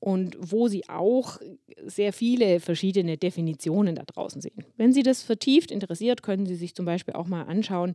und 0.00 0.36
wo 0.38 0.68
Sie 0.68 0.88
auch 0.88 1.38
sehr 1.84 2.12
viele 2.12 2.60
verschiedene 2.60 3.16
Definitionen 3.16 3.96
da 3.96 4.04
draußen 4.04 4.40
sehen. 4.40 4.64
Wenn 4.76 4.92
Sie 4.92 5.02
das 5.02 5.22
vertieft 5.22 5.70
interessiert, 5.70 6.22
können 6.22 6.46
Sie 6.46 6.54
sich 6.54 6.74
zum 6.74 6.84
Beispiel 6.86 7.14
auch 7.14 7.26
mal 7.26 7.42
anschauen, 7.42 7.94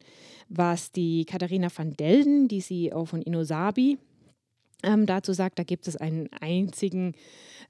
was 0.50 0.92
die 0.92 1.26
Katharina 1.26 1.70
van 1.74 1.94
Delden, 1.94 2.48
die 2.48 2.60
CEO 2.60 3.06
von 3.06 3.22
Inosabi, 3.22 3.98
ähm, 4.84 5.06
dazu 5.06 5.34
sagt. 5.34 5.60
Da 5.60 5.64
gibt 5.64 5.88
es 5.88 5.96
einen 5.96 6.30
einzigen 6.34 7.14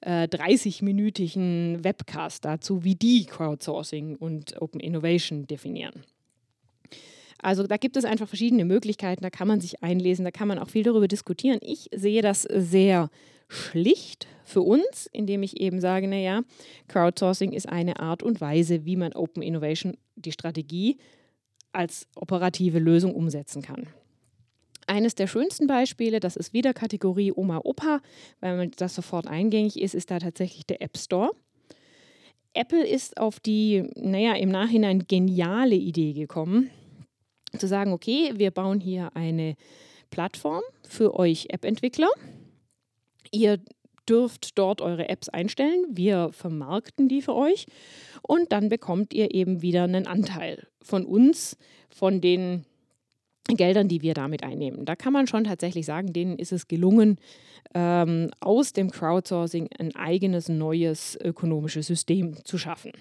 äh, 0.01 0.23
30-minütigen 0.23 1.83
Webcast 1.83 2.43
dazu, 2.43 2.83
wie 2.83 2.95
die 2.95 3.25
Crowdsourcing 3.25 4.15
und 4.15 4.59
Open 4.61 4.79
Innovation 4.79 5.45
definieren. 5.45 6.03
Also 7.43 7.67
da 7.67 7.75
gibt 7.75 7.97
es 7.97 8.05
einfach 8.05 8.27
verschiedene 8.27 8.63
Möglichkeiten, 8.63 9.21
da 9.21 9.29
kann 9.29 9.49
man 9.49 9.59
sich 9.59 9.83
einlesen, 9.83 10.23
da 10.23 10.31
kann 10.31 10.47
man 10.47 10.57
auch 10.57 10.69
viel 10.69 10.83
darüber 10.83 11.09
diskutieren. 11.09 11.59
Ich 11.61 11.89
sehe 11.93 12.21
das 12.21 12.43
sehr 12.43 13.09
schlicht 13.49 14.27
für 14.45 14.61
uns, 14.61 15.07
indem 15.11 15.43
ich 15.43 15.59
eben 15.59 15.81
sage, 15.81 16.07
naja, 16.07 16.43
Crowdsourcing 16.87 17.51
ist 17.51 17.67
eine 17.67 17.99
Art 17.99 18.23
und 18.23 18.39
Weise, 18.39 18.85
wie 18.85 18.95
man 18.95 19.11
Open 19.11 19.43
Innovation, 19.43 19.97
die 20.15 20.31
Strategie, 20.31 20.97
als 21.73 22.07
operative 22.15 22.79
Lösung 22.79 23.13
umsetzen 23.13 23.61
kann. 23.61 23.87
Eines 24.87 25.15
der 25.15 25.27
schönsten 25.27 25.67
Beispiele, 25.67 26.21
das 26.21 26.37
ist 26.37 26.53
wieder 26.53 26.73
Kategorie 26.73 27.33
Oma 27.35 27.59
Opa, 27.63 27.99
weil 28.39 28.69
das 28.69 28.95
sofort 28.95 29.27
eingängig 29.27 29.81
ist, 29.81 29.95
ist 29.95 30.11
da 30.11 30.19
tatsächlich 30.19 30.65
der 30.65 30.81
App 30.81 30.97
Store. 30.97 31.31
Apple 32.53 32.85
ist 32.85 33.17
auf 33.17 33.39
die, 33.41 33.89
naja, 33.95 34.33
im 34.35 34.49
Nachhinein 34.49 35.07
geniale 35.07 35.75
Idee 35.75 36.13
gekommen, 36.13 36.69
zu 37.57 37.67
sagen, 37.67 37.93
okay, 37.93 38.31
wir 38.35 38.51
bauen 38.51 38.79
hier 38.79 39.15
eine 39.15 39.55
Plattform 40.09 40.63
für 40.87 41.17
euch 41.17 41.47
App-Entwickler 41.49 42.09
Ihr 43.33 43.59
dürft 44.07 44.59
dort 44.59 44.79
eure 44.81 45.09
Apps 45.09 45.27
einstellen. 45.27 45.85
Wir 45.89 46.29
vermarkten 46.31 47.09
die 47.09 47.21
für 47.21 47.33
euch 47.33 47.65
und 48.21 48.51
dann 48.51 48.69
bekommt 48.69 49.13
ihr 49.13 49.33
eben 49.33 49.61
wieder 49.61 49.83
einen 49.83 50.05
Anteil 50.05 50.67
von 50.81 51.05
uns, 51.05 51.57
von 51.89 52.21
den 52.21 52.65
Geldern, 53.47 53.87
die 53.87 54.03
wir 54.03 54.13
damit 54.13 54.43
einnehmen. 54.43 54.85
Da 54.85 54.95
kann 54.95 55.13
man 55.13 55.25
schon 55.25 55.45
tatsächlich 55.45 55.85
sagen, 55.85 56.13
denen 56.13 56.37
ist 56.37 56.51
es 56.51 56.67
gelungen, 56.67 57.17
ähm, 57.73 58.29
aus 58.39 58.71
dem 58.71 58.91
Crowdsourcing 58.91 59.69
ein 59.79 59.95
eigenes 59.95 60.47
neues 60.47 61.17
ökonomisches 61.19 61.87
System 61.87 62.37
zu 62.45 62.57
schaffen. 62.57 62.91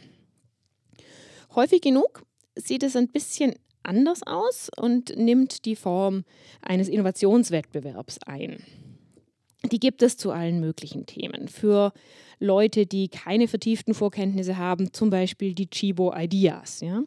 Häufig 1.54 1.82
genug 1.82 2.24
sieht 2.56 2.82
es 2.82 2.96
ein 2.96 3.08
bisschen 3.08 3.54
anders 3.82 4.22
aus 4.26 4.70
und 4.76 5.16
nimmt 5.16 5.64
die 5.64 5.76
Form 5.76 6.24
eines 6.60 6.88
Innovationswettbewerbs 6.88 8.18
ein. 8.26 8.62
Die 9.70 9.78
gibt 9.78 10.02
es 10.02 10.16
zu 10.16 10.32
allen 10.32 10.60
möglichen 10.60 11.06
Themen. 11.06 11.48
Für 11.48 11.92
Leute, 12.40 12.86
die 12.86 13.08
keine 13.08 13.46
vertieften 13.46 13.94
Vorkenntnisse 13.94 14.58
haben, 14.58 14.92
zum 14.92 15.10
Beispiel 15.10 15.54
die 15.54 15.68
Chibo 15.68 16.12
Ideas. 16.16 16.80
Ja? 16.80 17.04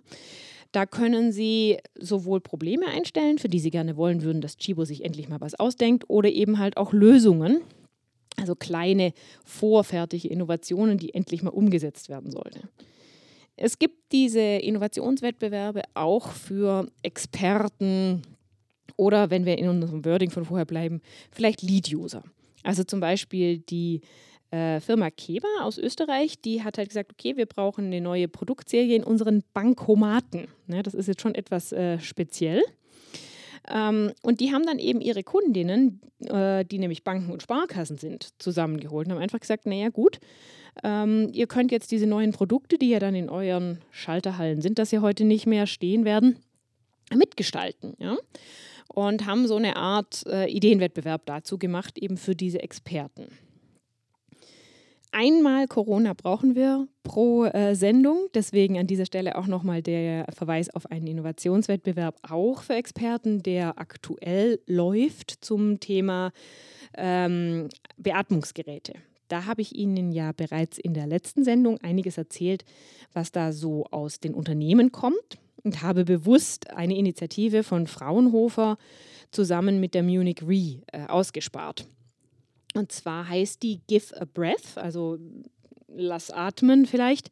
Da 0.71 0.85
können 0.85 1.31
Sie 1.31 1.77
sowohl 1.99 2.39
Probleme 2.39 2.87
einstellen, 2.87 3.37
für 3.37 3.49
die 3.49 3.59
Sie 3.59 3.71
gerne 3.71 3.97
wollen 3.97 4.23
würden, 4.23 4.41
dass 4.41 4.57
Chibo 4.57 4.85
sich 4.85 5.03
endlich 5.03 5.27
mal 5.27 5.41
was 5.41 5.55
ausdenkt, 5.55 6.05
oder 6.09 6.29
eben 6.29 6.59
halt 6.59 6.77
auch 6.77 6.93
Lösungen, 6.93 7.61
also 8.37 8.55
kleine 8.55 9.13
vorfertige 9.43 10.27
Innovationen, 10.27 10.97
die 10.97 11.13
endlich 11.13 11.43
mal 11.43 11.51
umgesetzt 11.51 12.09
werden 12.09 12.31
sollten. 12.31 12.69
Es 13.57 13.79
gibt 13.79 14.11
diese 14.11 14.41
Innovationswettbewerbe 14.41 15.83
auch 15.93 16.31
für 16.31 16.87
Experten 17.03 18.21
oder, 18.97 19.29
wenn 19.29 19.45
wir 19.45 19.57
in 19.57 19.69
unserem 19.69 20.05
Wording 20.05 20.29
von 20.29 20.45
vorher 20.45 20.65
bleiben, 20.65 21.01
vielleicht 21.31 21.61
Lead-User. 21.61 22.23
Also 22.63 22.83
zum 22.83 22.99
Beispiel 22.99 23.59
die 23.59 24.01
äh, 24.51 24.79
Firma 24.79 25.09
Keba 25.09 25.47
aus 25.61 25.77
Österreich, 25.77 26.39
die 26.39 26.63
hat 26.63 26.77
halt 26.77 26.89
gesagt, 26.89 27.11
okay, 27.11 27.37
wir 27.37 27.45
brauchen 27.45 27.85
eine 27.85 28.01
neue 28.01 28.27
Produktserie 28.27 28.95
in 28.95 29.03
unseren 29.03 29.43
Bankomaten. 29.53 30.47
Ja, 30.67 30.81
das 30.81 30.93
ist 30.93 31.07
jetzt 31.07 31.21
schon 31.21 31.35
etwas 31.35 31.71
äh, 31.71 31.99
speziell. 31.99 32.63
Ähm, 33.69 34.11
und 34.21 34.39
die 34.39 34.51
haben 34.51 34.65
dann 34.65 34.79
eben 34.79 35.01
ihre 35.01 35.23
Kundinnen, 35.23 36.01
äh, 36.25 36.65
die 36.65 36.79
nämlich 36.79 37.03
Banken 37.03 37.31
und 37.31 37.41
Sparkassen 37.41 37.97
sind, 37.97 38.29
zusammengeholt 38.39 39.07
und 39.07 39.13
haben 39.13 39.21
einfach 39.21 39.39
gesagt, 39.39 39.65
naja 39.65 39.89
gut, 39.89 40.19
ähm, 40.83 41.29
ihr 41.33 41.47
könnt 41.47 41.71
jetzt 41.71 41.91
diese 41.91 42.07
neuen 42.07 42.31
Produkte, 42.31 42.77
die 42.77 42.89
ja 42.89 42.99
dann 42.99 43.15
in 43.15 43.29
euren 43.29 43.79
Schalterhallen 43.91 44.61
sind, 44.61 44.77
dass 44.77 44.89
sie 44.89 44.99
heute 44.99 45.23
nicht 45.23 45.47
mehr 45.47 45.67
stehen 45.67 46.05
werden, 46.05 46.37
mitgestalten. 47.13 47.93
Ja? 47.97 48.17
Und 48.93 49.25
haben 49.25 49.47
so 49.47 49.55
eine 49.55 49.77
Art 49.77 50.25
äh, 50.27 50.47
Ideenwettbewerb 50.49 51.25
dazu 51.25 51.57
gemacht, 51.57 51.97
eben 51.97 52.17
für 52.17 52.35
diese 52.35 52.61
Experten 52.61 53.27
einmal 55.15 55.67
Corona 55.67 56.13
brauchen 56.13 56.55
wir 56.55 56.87
pro 57.03 57.45
äh, 57.45 57.73
Sendung. 57.75 58.27
Deswegen 58.33 58.77
an 58.77 58.85
dieser 58.85 59.05
Stelle 59.05 59.37
auch 59.37 59.47
nochmal 59.47 59.81
der 59.81 60.25
Verweis 60.35 60.69
auf 60.69 60.91
einen 60.91 61.07
Innovationswettbewerb, 61.07 62.17
auch 62.29 62.61
für 62.61 62.75
Experten, 62.75 63.41
der 63.41 63.79
aktuell 63.79 64.59
läuft 64.67 65.31
zum 65.43 65.79
Thema 65.79 66.31
ähm, 66.97 67.69
Beatmungsgeräte. 67.97 68.93
Da 69.29 69.45
habe 69.45 69.61
ich 69.61 69.75
Ihnen 69.75 70.11
ja 70.11 70.33
bereits 70.33 70.77
in 70.77 70.93
der 70.93 71.07
letzten 71.07 71.43
Sendung 71.43 71.79
einiges 71.81 72.17
erzählt, 72.17 72.65
was 73.13 73.31
da 73.31 73.53
so 73.53 73.85
aus 73.85 74.19
den 74.19 74.35
Unternehmen 74.35 74.91
kommt 74.91 75.39
und 75.63 75.81
habe 75.81 76.05
bewusst 76.05 76.69
eine 76.71 76.95
Initiative 76.95 77.63
von 77.63 77.87
Fraunhofer 77.87 78.77
zusammen 79.31 79.79
mit 79.79 79.95
der 79.95 80.03
Munich 80.03 80.43
Re 80.45 80.81
äh, 80.91 81.07
ausgespart. 81.07 81.87
Und 82.75 82.91
zwar 82.91 83.29
heißt 83.29 83.63
die 83.63 83.79
Give 83.87 84.19
a 84.19 84.25
Breath, 84.25 84.77
also 84.77 85.17
lass 85.95 86.29
atmen 86.29 86.85
vielleicht. 86.85 87.31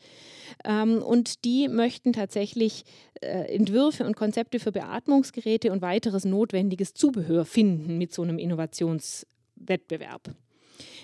Ähm, 0.63 1.01
und 1.01 1.43
die 1.45 1.67
möchten 1.67 2.13
tatsächlich 2.13 2.85
äh, 3.21 3.53
Entwürfe 3.53 4.05
und 4.05 4.15
Konzepte 4.15 4.59
für 4.59 4.71
Beatmungsgeräte 4.71 5.71
und 5.71 5.81
weiteres 5.81 6.25
notwendiges 6.25 6.93
Zubehör 6.93 7.45
finden 7.45 7.97
mit 7.97 8.13
so 8.13 8.21
einem 8.21 8.39
Innovationswettbewerb. 8.39 10.33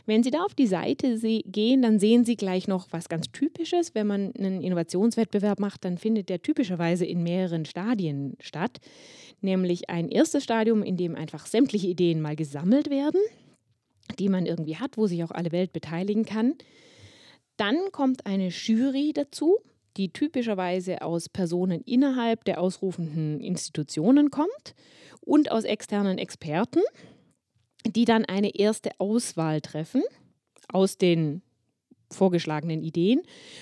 Wenn 0.05 0.23
Sie 0.23 0.31
da 0.31 0.43
auf 0.43 0.55
die 0.55 0.65
Seite 0.65 1.19
gehen, 1.45 1.81
dann 1.81 1.99
sehen 1.99 2.25
Sie 2.25 2.35
gleich 2.35 2.67
noch 2.67 2.87
was 2.91 3.09
ganz 3.09 3.31
Typisches. 3.31 3.93
Wenn 3.93 4.07
man 4.07 4.33
einen 4.35 4.61
Innovationswettbewerb 4.61 5.59
macht, 5.59 5.85
dann 5.85 5.97
findet 5.97 6.29
der 6.29 6.41
typischerweise 6.41 7.05
in 7.05 7.21
mehreren 7.21 7.65
Stadien 7.65 8.35
statt. 8.39 8.77
Nämlich 9.41 9.89
ein 9.89 10.09
erstes 10.09 10.43
Stadium, 10.43 10.81
in 10.81 10.97
dem 10.97 11.15
einfach 11.15 11.45
sämtliche 11.45 11.87
Ideen 11.87 12.21
mal 12.21 12.35
gesammelt 12.35 12.89
werden 12.89 13.21
die 14.17 14.29
man 14.29 14.45
irgendwie 14.45 14.77
hat, 14.77 14.97
wo 14.97 15.07
sich 15.07 15.23
auch 15.23 15.31
alle 15.31 15.51
Welt 15.51 15.73
beteiligen 15.73 16.25
kann. 16.25 16.55
Dann 17.57 17.91
kommt 17.91 18.25
eine 18.25 18.47
Jury 18.47 19.11
dazu, 19.13 19.59
die 19.97 20.11
typischerweise 20.13 21.01
aus 21.01 21.29
Personen 21.29 21.81
innerhalb 21.81 22.45
der 22.45 22.61
ausrufenden 22.61 23.41
Institutionen 23.41 24.31
kommt 24.31 24.75
und 25.21 25.51
aus 25.51 25.65
externen 25.65 26.17
Experten, 26.17 26.81
die 27.85 28.05
dann 28.05 28.25
eine 28.25 28.55
erste 28.55 28.91
Auswahl 28.97 29.61
treffen 29.61 30.03
aus 30.71 30.97
den 30.97 31.41
vorgeschlagenen 32.11 32.81
Ideen 32.81 33.21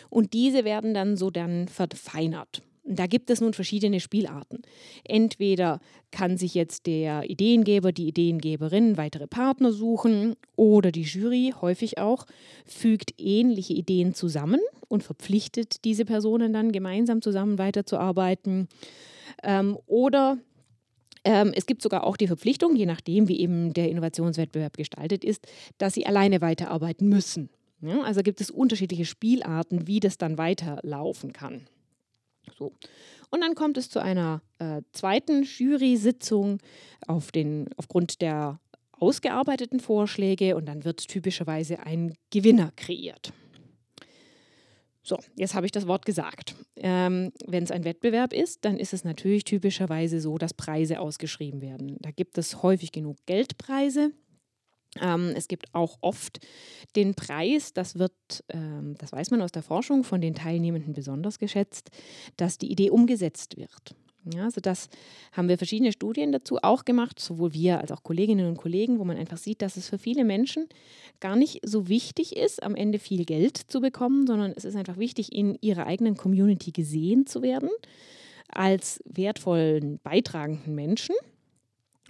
und 0.10 0.34
diese 0.34 0.64
werden 0.64 0.94
dann 0.94 1.18
so 1.18 1.30
dann 1.30 1.68
verfeinert. 1.68 2.62
Da 2.90 3.06
gibt 3.06 3.30
es 3.30 3.42
nun 3.42 3.54
verschiedene 3.54 4.00
Spielarten. 4.00 4.62
Entweder 5.04 5.82
kann 6.12 6.38
sich 6.38 6.54
jetzt 6.54 6.86
der 6.86 7.30
Ideengeber, 7.30 7.92
die 7.92 8.08
Ideengeberin 8.08 8.96
weitere 8.96 9.28
Partner 9.28 9.74
suchen 9.74 10.36
oder 10.56 10.92
die 10.92 11.02
Jury, 11.02 11.54
häufig 11.60 11.98
auch, 11.98 12.26
fügt 12.66 13.14
ähnliche 13.18 13.74
Ideen 13.74 14.14
zusammen 14.14 14.62
und 14.88 15.04
verpflichtet 15.04 15.84
diese 15.84 16.06
Personen 16.06 16.54
dann 16.54 16.72
gemeinsam 16.72 17.22
zusammen 17.22 17.58
weiterzuarbeiten. 17.58 18.70
Ähm, 19.44 19.78
oder 19.86 20.38
ähm, 21.26 21.52
es 21.54 21.66
gibt 21.66 21.82
sogar 21.82 22.06
auch 22.06 22.16
die 22.16 22.28
Verpflichtung, 22.28 22.78
je 22.78 22.86
nachdem, 22.86 23.28
wie 23.28 23.42
eben 23.42 23.74
der 23.74 23.90
Innovationswettbewerb 23.90 24.78
gestaltet 24.78 25.26
ist, 25.26 25.46
dass 25.78 25.94
sie 25.94 26.06
alleine 26.06 26.40
weiterarbeiten 26.40 27.10
müssen. 27.10 27.50
Also 28.04 28.24
gibt 28.24 28.42
es 28.42 28.50
unterschiedliche 28.50 29.06
Spielarten, 29.06 29.86
wie 29.86 30.00
das 30.00 30.18
dann 30.18 30.40
weiterlaufen 30.40 31.32
kann. 31.32 31.68
So. 32.58 32.74
Und 33.30 33.42
dann 33.42 33.56
kommt 33.56 33.78
es 33.78 33.90
zu 33.90 34.00
einer 34.00 34.42
äh, 34.60 34.82
zweiten 34.92 35.44
Jury-Sitzung 35.44 36.60
auf 37.08 37.30
aufgrund 37.78 38.22
der 38.22 38.60
ausgearbeiteten 38.92 39.80
Vorschläge 39.80 40.56
und 40.56 40.66
dann 40.66 40.84
wird 40.86 41.08
typischerweise 41.08 41.80
ein 41.80 42.16
Gewinner 42.32 42.72
kreiert. 42.76 43.32
So, 45.04 45.18
jetzt 45.36 45.56
habe 45.56 45.66
ich 45.66 45.72
das 45.72 45.88
Wort 45.88 46.06
gesagt. 46.06 46.56
Ähm, 46.76 47.32
Wenn 47.46 47.64
es 47.64 47.72
ein 47.72 47.86
Wettbewerb 47.86 48.34
ist, 48.34 48.66
dann 48.66 48.78
ist 48.78 48.94
es 48.94 49.06
natürlich 49.06 49.46
typischerweise 49.46 50.20
so, 50.20 50.38
dass 50.38 50.54
Preise 50.54 51.00
ausgeschrieben 51.00 51.62
werden. 51.62 51.96
Da 52.02 52.12
gibt 52.12 52.38
es 52.38 52.62
häufig 52.62 52.92
genug 52.92 53.18
Geldpreise 53.26 54.12
ähm, 55.02 55.34
es 55.36 55.48
gibt 55.48 55.74
auch 55.74 55.98
oft 56.02 56.40
den 56.96 57.16
Preis, 57.16 57.74
das 57.74 57.98
wird, 57.98 58.14
ähm, 58.50 58.96
das 58.98 59.12
weiß 59.12 59.32
man 59.32 59.42
aus 59.42 59.52
der 59.52 59.64
Forschung, 59.64 60.04
von 60.04 60.22
den 60.22 60.36
Teilnehmenden 60.36 60.94
besonders 60.94 61.40
geschätzt, 61.40 61.90
dass 62.38 62.58
die 62.58 62.72
Idee 62.72 62.90
umgesetzt 62.90 63.58
wird. 63.58 63.96
Ja, 64.34 64.44
also 64.44 64.60
das 64.60 64.90
haben 65.32 65.48
wir 65.48 65.58
verschiedene 65.58 65.92
Studien 65.92 66.32
dazu 66.32 66.58
auch 66.62 66.86
gemacht, 66.86 67.20
sowohl 67.20 67.54
wir 67.54 67.80
als 67.80 67.92
auch 67.92 68.04
Kolleginnen 68.04 68.48
und 68.48 68.58
Kollegen, 68.58 69.00
wo 69.00 69.06
man 69.06 69.18
einfach 69.18 69.38
sieht, 69.38 69.62
dass 69.62 69.78
es 69.78 69.88
für 69.88 69.98
viele 69.98 70.26
Menschen 70.26 70.68
gar 71.20 71.36
nicht 71.36 71.62
so 71.64 71.88
wichtig 71.88 72.36
ist, 72.36 72.62
am 72.62 72.76
Ende 72.76 73.00
viel 73.00 73.26
Geld 73.26 73.58
zu 73.58 73.80
bekommen, 73.80 74.28
sondern 74.28 74.52
es 74.56 74.66
ist 74.66 74.76
einfach 74.76 74.98
wichtig, 74.98 75.34
in 75.34 75.58
ihrer 75.62 75.86
eigenen 75.86 76.18
Community 76.18 76.72
gesehen 76.72 77.26
zu 77.26 77.42
werden 77.42 77.70
als 78.50 79.02
wertvollen, 79.06 80.00
beitragenden 80.04 80.76
Menschen 80.76 81.16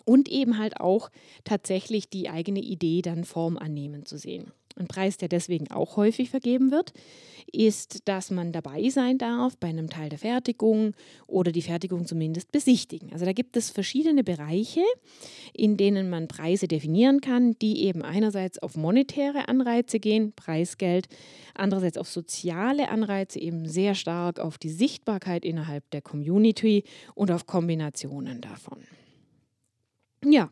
und 0.07 0.29
eben 0.29 0.57
halt 0.57 0.79
auch 0.79 1.09
tatsächlich 1.43 2.09
die 2.09 2.29
eigene 2.29 2.61
Idee 2.61 3.01
dann 3.01 3.25
Form 3.25 3.57
annehmen 3.57 4.05
zu 4.05 4.17
sehen. 4.17 4.53
Ein 4.77 4.87
Preis, 4.87 5.17
der 5.17 5.27
deswegen 5.27 5.69
auch 5.69 5.97
häufig 5.97 6.29
vergeben 6.29 6.71
wird, 6.71 6.93
ist, 7.51 8.07
dass 8.07 8.31
man 8.31 8.53
dabei 8.53 8.89
sein 8.89 9.17
darf 9.17 9.57
bei 9.57 9.67
einem 9.67 9.89
Teil 9.89 10.09
der 10.09 10.19
Fertigung 10.19 10.93
oder 11.25 11.51
die 11.51 11.61
Fertigung 11.61 12.05
zumindest 12.05 12.51
besichtigen. 12.51 13.11
Also 13.11 13.25
da 13.25 13.33
gibt 13.33 13.57
es 13.57 13.69
verschiedene 13.69 14.23
Bereiche, 14.23 14.83
in 15.53 15.75
denen 15.75 16.09
man 16.09 16.27
Preise 16.27 16.67
definieren 16.67 17.19
kann, 17.19 17.57
die 17.59 17.85
eben 17.85 18.01
einerseits 18.01 18.59
auf 18.59 18.77
monetäre 18.77 19.49
Anreize 19.49 19.99
gehen, 19.99 20.31
Preisgeld, 20.33 21.07
andererseits 21.53 21.97
auf 21.97 22.07
soziale 22.07 22.89
Anreize, 22.89 23.39
eben 23.39 23.67
sehr 23.67 23.95
stark 23.95 24.39
auf 24.39 24.57
die 24.57 24.69
Sichtbarkeit 24.69 25.43
innerhalb 25.43 25.89
der 25.91 26.01
Community 26.01 26.83
und 27.15 27.31
auf 27.31 27.45
Kombinationen 27.45 28.39
davon. 28.39 28.77
Ja, 30.23 30.51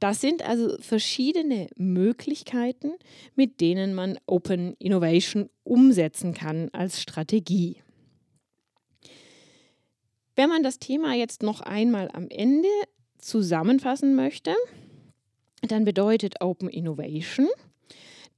das 0.00 0.20
sind 0.20 0.42
also 0.42 0.76
verschiedene 0.80 1.68
Möglichkeiten, 1.76 2.92
mit 3.34 3.60
denen 3.60 3.94
man 3.94 4.18
Open 4.26 4.74
Innovation 4.78 5.48
umsetzen 5.62 6.34
kann 6.34 6.68
als 6.72 7.00
Strategie. 7.00 7.82
Wenn 10.36 10.48
man 10.48 10.62
das 10.62 10.78
Thema 10.78 11.14
jetzt 11.14 11.42
noch 11.42 11.60
einmal 11.60 12.10
am 12.12 12.28
Ende 12.28 12.68
zusammenfassen 13.18 14.14
möchte, 14.14 14.54
dann 15.62 15.84
bedeutet 15.84 16.40
Open 16.40 16.68
Innovation, 16.68 17.48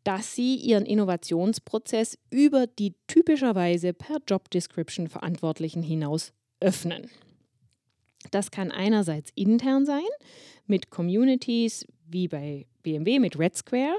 dass 0.04 0.34
Sie 0.34 0.56
Ihren 0.56 0.86
Innovationsprozess 0.86 2.18
über 2.30 2.66
die 2.66 2.94
typischerweise 3.08 3.92
per 3.92 4.18
Job 4.28 4.50
Description 4.50 5.08
Verantwortlichen 5.08 5.82
hinaus 5.82 6.32
öffnen. 6.60 7.10
Das 8.30 8.50
kann 8.50 8.70
einerseits 8.70 9.30
intern 9.34 9.86
sein, 9.86 10.04
mit 10.66 10.90
Communities 10.90 11.86
wie 12.08 12.28
bei 12.28 12.66
BMW 12.82 13.18
mit 13.18 13.38
Red 13.38 13.56
Square. 13.56 13.98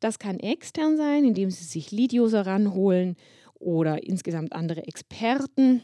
Das 0.00 0.18
kann 0.18 0.38
extern 0.38 0.96
sein, 0.96 1.24
indem 1.24 1.50
Sie 1.50 1.64
sich 1.64 1.90
Lead-User 1.90 2.46
ranholen 2.46 3.16
oder 3.54 4.02
insgesamt 4.04 4.52
andere 4.52 4.86
Experten, 4.86 5.82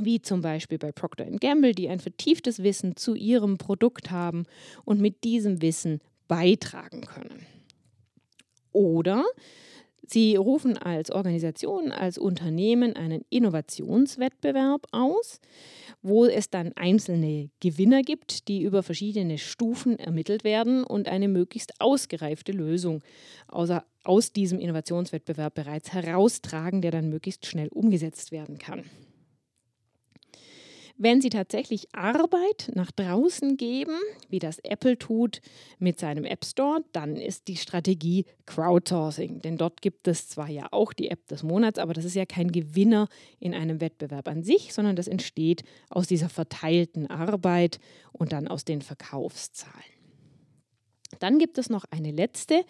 wie 0.00 0.22
zum 0.22 0.40
Beispiel 0.40 0.78
bei 0.78 0.92
Procter 0.92 1.24
Gamble, 1.24 1.74
die 1.74 1.88
ein 1.88 2.00
vertieftes 2.00 2.62
Wissen 2.62 2.96
zu 2.96 3.14
ihrem 3.14 3.58
Produkt 3.58 4.10
haben 4.10 4.44
und 4.84 5.00
mit 5.00 5.24
diesem 5.24 5.60
Wissen 5.60 6.00
beitragen 6.28 7.02
können. 7.02 7.46
Oder 8.72 9.24
Sie 10.04 10.36
rufen 10.36 10.76
als 10.76 11.10
Organisation, 11.10 11.92
als 11.92 12.18
Unternehmen 12.18 12.96
einen 12.96 13.24
Innovationswettbewerb 13.30 14.86
aus, 14.90 15.40
wo 16.02 16.26
es 16.26 16.50
dann 16.50 16.72
einzelne 16.74 17.50
Gewinner 17.60 18.02
gibt, 18.02 18.48
die 18.48 18.62
über 18.62 18.82
verschiedene 18.82 19.38
Stufen 19.38 19.98
ermittelt 19.98 20.44
werden 20.44 20.84
und 20.84 21.08
eine 21.08 21.28
möglichst 21.28 21.80
ausgereifte 21.80 22.52
Lösung 22.52 23.02
außer, 23.48 23.84
aus 24.04 24.32
diesem 24.32 24.58
Innovationswettbewerb 24.58 25.54
bereits 25.54 25.92
heraustragen, 25.92 26.82
der 26.82 26.90
dann 26.90 27.08
möglichst 27.08 27.46
schnell 27.46 27.68
umgesetzt 27.68 28.32
werden 28.32 28.58
kann. 28.58 28.84
Wenn 31.02 31.20
Sie 31.20 31.30
tatsächlich 31.30 31.88
Arbeit 31.96 32.70
nach 32.76 32.92
draußen 32.92 33.56
geben, 33.56 33.98
wie 34.28 34.38
das 34.38 34.60
Apple 34.60 34.96
tut 34.96 35.40
mit 35.80 35.98
seinem 35.98 36.24
App 36.24 36.44
Store, 36.44 36.84
dann 36.92 37.16
ist 37.16 37.48
die 37.48 37.56
Strategie 37.56 38.24
Crowdsourcing. 38.46 39.40
Denn 39.40 39.56
dort 39.56 39.82
gibt 39.82 40.06
es 40.06 40.28
zwar 40.28 40.48
ja 40.48 40.68
auch 40.70 40.92
die 40.92 41.10
App 41.10 41.26
des 41.26 41.42
Monats, 41.42 41.80
aber 41.80 41.92
das 41.92 42.04
ist 42.04 42.14
ja 42.14 42.24
kein 42.24 42.52
Gewinner 42.52 43.08
in 43.40 43.52
einem 43.52 43.80
Wettbewerb 43.80 44.28
an 44.28 44.44
sich, 44.44 44.72
sondern 44.72 44.94
das 44.94 45.08
entsteht 45.08 45.64
aus 45.90 46.06
dieser 46.06 46.28
verteilten 46.28 47.08
Arbeit 47.08 47.80
und 48.12 48.32
dann 48.32 48.46
aus 48.46 48.64
den 48.64 48.80
Verkaufszahlen. 48.80 49.74
Dann 51.18 51.40
gibt 51.40 51.58
es 51.58 51.68
noch 51.68 51.84
eine 51.90 52.12
letzte 52.12 52.64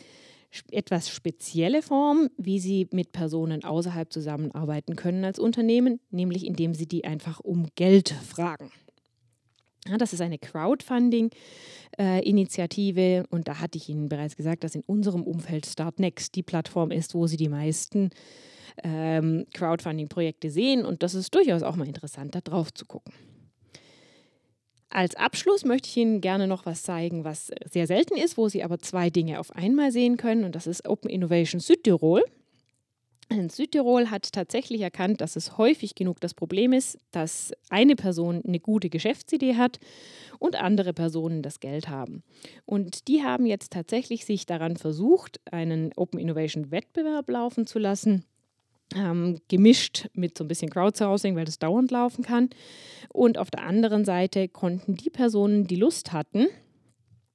etwas 0.71 1.09
spezielle 1.09 1.81
Form, 1.83 2.29
wie 2.37 2.61
Sie 2.61 2.87
mit 2.93 3.13
Personen 3.13 3.65
außerhalb 3.65 4.13
zusammenarbeiten 4.13 4.97
können 4.97 5.25
als 5.25 5.39
Unternehmen, 5.39 6.01
nämlich 6.11 6.45
indem 6.47 6.75
Sie 6.75 6.87
die 6.87 7.05
einfach 7.05 7.41
um 7.41 7.69
Geld 7.75 8.11
fragen. 8.11 8.71
Ja, 9.89 9.97
das 9.99 10.13
ist 10.13 10.21
eine 10.21 10.39
Crowdfunding-Initiative 10.39 13.01
äh, 13.01 13.25
und 13.31 13.49
da 13.49 13.59
hatte 13.59 13.79
ich 13.79 13.89
Ihnen 13.89 14.09
bereits 14.09 14.37
gesagt, 14.37 14.63
dass 14.63 14.77
in 14.77 14.83
unserem 14.83 15.25
Umfeld 15.25 15.67
Startnext 15.67 16.37
die 16.37 16.45
Plattform 16.45 16.93
ist, 16.93 17.15
wo 17.15 17.27
Sie 17.27 17.37
die 17.37 17.49
meisten 17.49 18.11
ähm, 18.85 19.47
Crowdfunding-Projekte 19.53 20.51
sehen 20.51 20.85
und 20.85 21.03
das 21.03 21.15
ist 21.15 21.35
durchaus 21.35 21.65
auch 21.65 21.75
mal 21.75 21.89
interessant, 21.89 22.33
da 22.35 22.41
drauf 22.41 22.73
zu 22.73 22.87
gucken. 22.87 23.13
Als 24.95 25.15
Abschluss 25.17 25.65
möchte 25.65 25.89
ich 25.89 25.97
Ihnen 25.97 26.21
gerne 26.21 26.47
noch 26.47 26.67
was 26.67 26.83
zeigen, 26.83 27.25
was 27.25 27.51
sehr 27.71 27.87
selten 27.87 28.15
ist, 28.15 28.37
wo 28.37 28.51
Sie 28.51 28.63
aber 28.63 28.79
zwei 28.79 29.09
Dinge 29.09 29.41
auf 29.41 29.51
einmal 29.57 29.91
sehen 29.91 30.19
können. 30.19 30.45
Und 30.45 30.55
das 30.55 30.67
ist 30.67 30.87
Open 30.87 31.09
Innovation 31.09 31.61
Südtirol. 31.61 32.23
In 33.31 33.49
Südtirol 33.49 34.11
hat 34.11 34.31
tatsächlich 34.33 34.83
erkannt, 34.83 35.23
dass 35.23 35.37
es 35.37 35.57
häufig 35.57 35.95
genug 35.95 36.21
das 36.21 36.35
Problem 36.35 36.75
ist, 36.75 36.99
dass 37.11 37.53
eine 37.71 37.97
Person 37.97 38.43
eine 38.47 38.61
gute 38.61 38.91
Geschäftsidee 38.91 39.57
hat 39.57 39.81
und 40.39 40.57
andere 40.57 40.93
Personen 40.93 41.41
das 41.41 41.59
Geld 41.59 41.89
haben. 41.89 42.23
Und 42.67 43.09
die 43.09 43.23
haben 43.23 43.47
jetzt 43.47 43.73
tatsächlich 43.73 44.27
sich 44.27 44.45
daran 44.45 44.77
versucht, 44.77 45.41
einen 45.51 45.93
Open 45.97 46.21
Innovation 46.21 46.71
Wettbewerb 46.71 47.31
laufen 47.31 47.67
zu 47.67 47.79
lassen 47.79 48.27
ähm, 48.97 49.39
gemischt 49.49 50.09
mit 50.15 50.37
so 50.37 50.45
ein 50.45 50.49
bisschen 50.49 50.71
Crowdsourcing, 50.71 51.37
weil 51.37 51.45
das 51.45 51.59
dauernd 51.59 51.91
laufen 51.91 52.25
kann. 52.25 52.51
Und 53.13 53.39
auf 53.39 53.51
der 53.51 53.65
anderen 53.65 54.05
Seite 54.05 54.49
konnten 54.49 54.95
die 54.97 55.11
Personen, 55.11 55.67
die 55.67 55.77
Lust 55.77 56.13
hatten, 56.13 56.47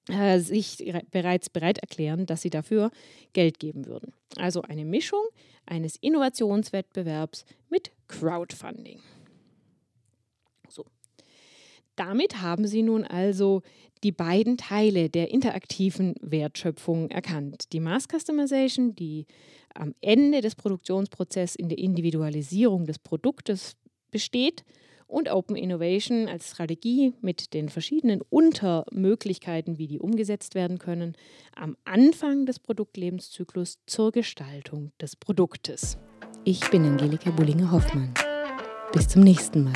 äh, 0.09 0.39
sich 0.39 0.93
bereits 1.11 1.49
bereit 1.49 1.79
erklären, 1.79 2.25
dass 2.25 2.41
sie 2.41 2.49
dafür 2.49 2.91
Geld 3.33 3.59
geben 3.59 3.85
würden. 3.85 4.13
Also 4.37 4.61
eine 4.61 4.85
Mischung 4.85 5.23
eines 5.65 5.97
Innovationswettbewerbs 5.97 7.45
mit 7.69 7.91
Crowdfunding. 8.07 9.01
So. 10.69 10.85
Damit 11.97 12.41
haben 12.41 12.67
Sie 12.67 12.83
nun 12.83 13.03
also 13.03 13.63
die 14.03 14.11
beiden 14.11 14.55
Teile 14.55 15.09
der 15.09 15.31
interaktiven 15.31 16.13
Wertschöpfung 16.21 17.09
erkannt. 17.09 17.73
Die 17.73 17.79
Mass 17.79 18.07
Customization, 18.07 18.95
die 18.95 19.25
am 19.73 19.93
Ende 20.01 20.41
des 20.41 20.55
Produktionsprozesses 20.55 21.55
in 21.55 21.69
der 21.69 21.79
Individualisierung 21.79 22.85
des 22.85 22.99
Produktes 22.99 23.75
besteht 24.11 24.63
und 25.07 25.31
Open 25.31 25.55
Innovation 25.55 26.27
als 26.27 26.51
Strategie 26.51 27.13
mit 27.21 27.55
den 27.55 27.67
verschiedenen 27.67 28.21
Untermöglichkeiten, 28.29 29.79
wie 29.79 29.87
die 29.87 29.99
umgesetzt 29.99 30.53
werden 30.53 30.77
können, 30.77 31.15
am 31.55 31.75
Anfang 31.83 32.45
des 32.45 32.59
Produktlebenszyklus 32.59 33.79
zur 33.87 34.11
Gestaltung 34.11 34.91
des 35.01 35.15
Produktes. 35.15 35.97
Ich 36.43 36.69
bin 36.69 36.85
Angelika 36.85 37.31
Bullinger-Hoffmann. 37.31 38.13
Bis 38.93 39.07
zum 39.07 39.23
nächsten 39.23 39.63
Mal 39.63 39.73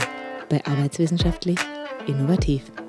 bei 0.49 0.63
Arbeitswissenschaftlich 0.65 1.57
Innovativ. 2.11 2.80